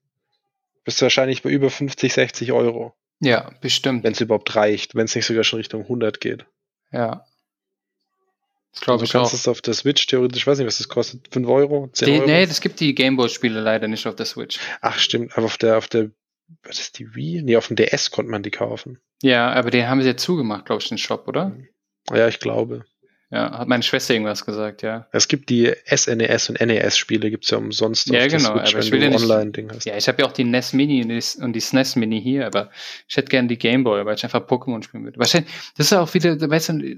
[0.85, 2.95] bist du wahrscheinlich bei über 50, 60 Euro.
[3.19, 4.03] Ja, bestimmt.
[4.03, 6.45] Wenn es überhaupt reicht, wenn es nicht sogar schon Richtung 100 geht.
[6.91, 7.25] Ja.
[8.81, 9.37] Glaube ich kannst auch.
[9.37, 12.19] es auf der Switch theoretisch, ich weiß nicht, was das kostet, 5 Euro, 10 die,
[12.19, 12.27] Euro?
[12.27, 14.59] Nee, das gibt die Gameboy-Spiele leider nicht auf der Switch.
[14.81, 16.11] Ach stimmt, aber auf der, auf der,
[16.63, 17.41] was ist die Wii?
[17.41, 18.99] Nee, auf dem DS konnte man die kaufen.
[19.23, 21.55] Ja, aber den haben sie jetzt zugemacht, glaube ich, den Shop, oder?
[22.11, 22.85] Ja, ich glaube.
[23.29, 25.07] Ja, hat meine Schwester irgendwas gesagt, ja.
[25.11, 28.83] Es gibt die SNES e und NES-Spiele, gibt es ja umsonst ja, genau, Switch, aber
[28.83, 29.85] ich will ja nicht, Online-Ding hast.
[29.85, 32.69] Ja, ich habe ja auch die NES Mini und die SNES Mini hier, aber
[33.09, 35.19] ich hätte gerne die Gameboy, weil ich einfach Pokémon spielen würde.
[35.19, 36.97] Wahrscheinlich, das ist auch wieder, weißt du,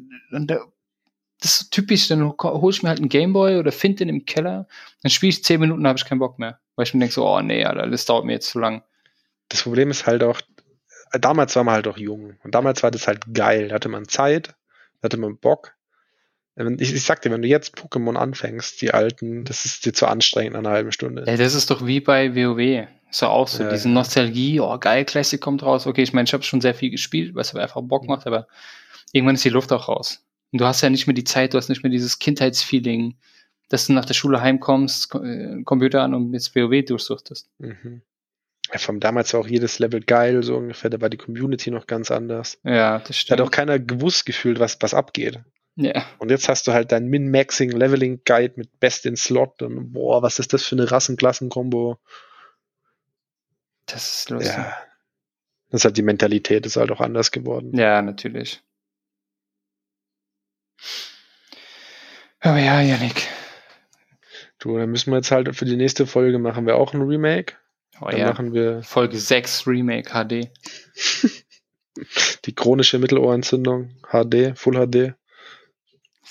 [1.42, 4.68] das ist typisch, dann hole ich mir halt einen Gameboy oder finde den im Keller,
[5.04, 6.60] dann spiele ich zehn Minuten, habe ich keinen Bock mehr.
[6.76, 8.84] Weil ich mir denke so, oh nee, Alter, das dauert mir jetzt zu lang.
[9.50, 10.42] Das Problem ist halt auch,
[11.12, 13.70] damals war man halt auch jung und damals war das halt geil.
[13.70, 14.56] Da hatte man Zeit,
[15.02, 15.74] da hatte man Bock
[16.78, 20.08] ich, ich sag dir, wenn du jetzt Pokémon anfängst, die alten, das ist dir zu
[20.08, 21.24] anstrengend in einer halben Stunde.
[21.26, 22.88] Ja, das ist doch wie bei WoW.
[23.10, 23.90] Ist ja auch so, ja, diese.
[23.90, 25.88] Nostalgie, oh geil, Classic kommt raus.
[25.88, 28.48] Okay, ich meine, ich habe schon sehr viel gespielt, was aber einfach Bock macht, aber
[29.14, 30.26] irgendwann ist die Luft auch raus.
[30.52, 33.18] Und du hast ja nicht mehr die Zeit, du hast nicht mehr dieses Kindheitsfeeling,
[33.70, 37.50] dass du nach der Schule heimkommst, äh, Computer an und jetzt WoW durchsuchtest.
[37.60, 38.02] Mhm.
[38.72, 40.90] Ja, vom damals war auch jedes Level geil, so ungefähr.
[40.90, 42.60] Da war die Community noch ganz anders.
[42.64, 43.40] Ja, das stimmt.
[43.40, 45.40] Da hat auch keiner gewusst gefühlt, was, was abgeht.
[45.76, 46.06] Ja.
[46.18, 50.22] Und jetzt hast du halt dein Min-Maxing Leveling Guide mit Best in Slot und boah,
[50.22, 51.98] was ist das für eine Rassenklassen-Kombo?
[53.86, 54.54] Das ist lustig.
[54.56, 54.78] Ja.
[55.70, 57.76] Das ist halt die Mentalität, ist halt auch anders geworden.
[57.78, 58.62] Ja, natürlich.
[62.42, 63.28] Aber ja, Janik.
[64.60, 67.56] Du, dann müssen wir jetzt halt für die nächste Folge machen wir auch ein Remake.
[68.02, 68.28] Oh dann ja.
[68.28, 70.50] machen wir Folge 6 Remake HD.
[72.46, 75.16] die chronische Mittelohrentzündung HD, Full HD.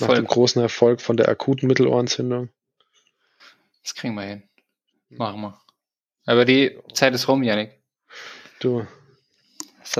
[0.00, 2.50] Nach dem großen Erfolg von der akuten Mittelohrentzündung.
[3.82, 4.42] Das kriegen wir hin.
[5.08, 5.60] Machen wir.
[6.26, 7.72] Aber die Zeit ist rum, Janik.
[8.60, 8.86] Du.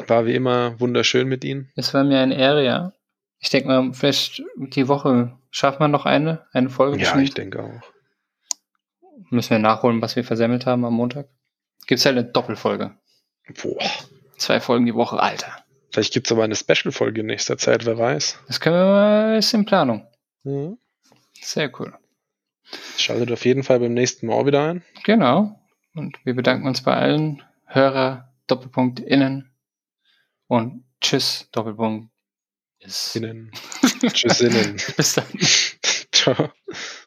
[0.06, 1.72] War wie immer wunderschön mit Ihnen.
[1.74, 2.92] Es war mir eine Ehre, ja.
[3.40, 7.02] Ich denke mal, vielleicht die Woche schaffen wir noch eine, eine Folge.
[7.02, 7.82] Ja, ich denke auch.
[9.30, 11.28] Müssen wir nachholen, was wir versemmelt haben am Montag.
[11.86, 12.96] Gibt es halt eine Doppelfolge.
[13.62, 13.78] Boah.
[14.36, 15.64] Zwei Folgen die Woche, Alter.
[15.90, 18.38] Vielleicht gibt es aber eine Special-Folge in nächster Zeit, wer weiß.
[18.46, 20.06] Das können wir mal, ist in Planung.
[20.44, 20.78] Mhm.
[21.40, 21.94] Sehr cool.
[22.98, 24.84] Schaltet auf jeden Fall beim nächsten Mal wieder ein.
[25.04, 25.58] Genau.
[25.94, 29.50] Und wir bedanken uns bei allen Hörer, Doppelpunkt innen
[30.46, 32.10] und tschüss, Doppelpunkt
[32.80, 33.22] Yes.
[34.12, 34.38] Tschüss.
[34.96, 35.26] Bis dann.
[36.12, 36.52] Ciao.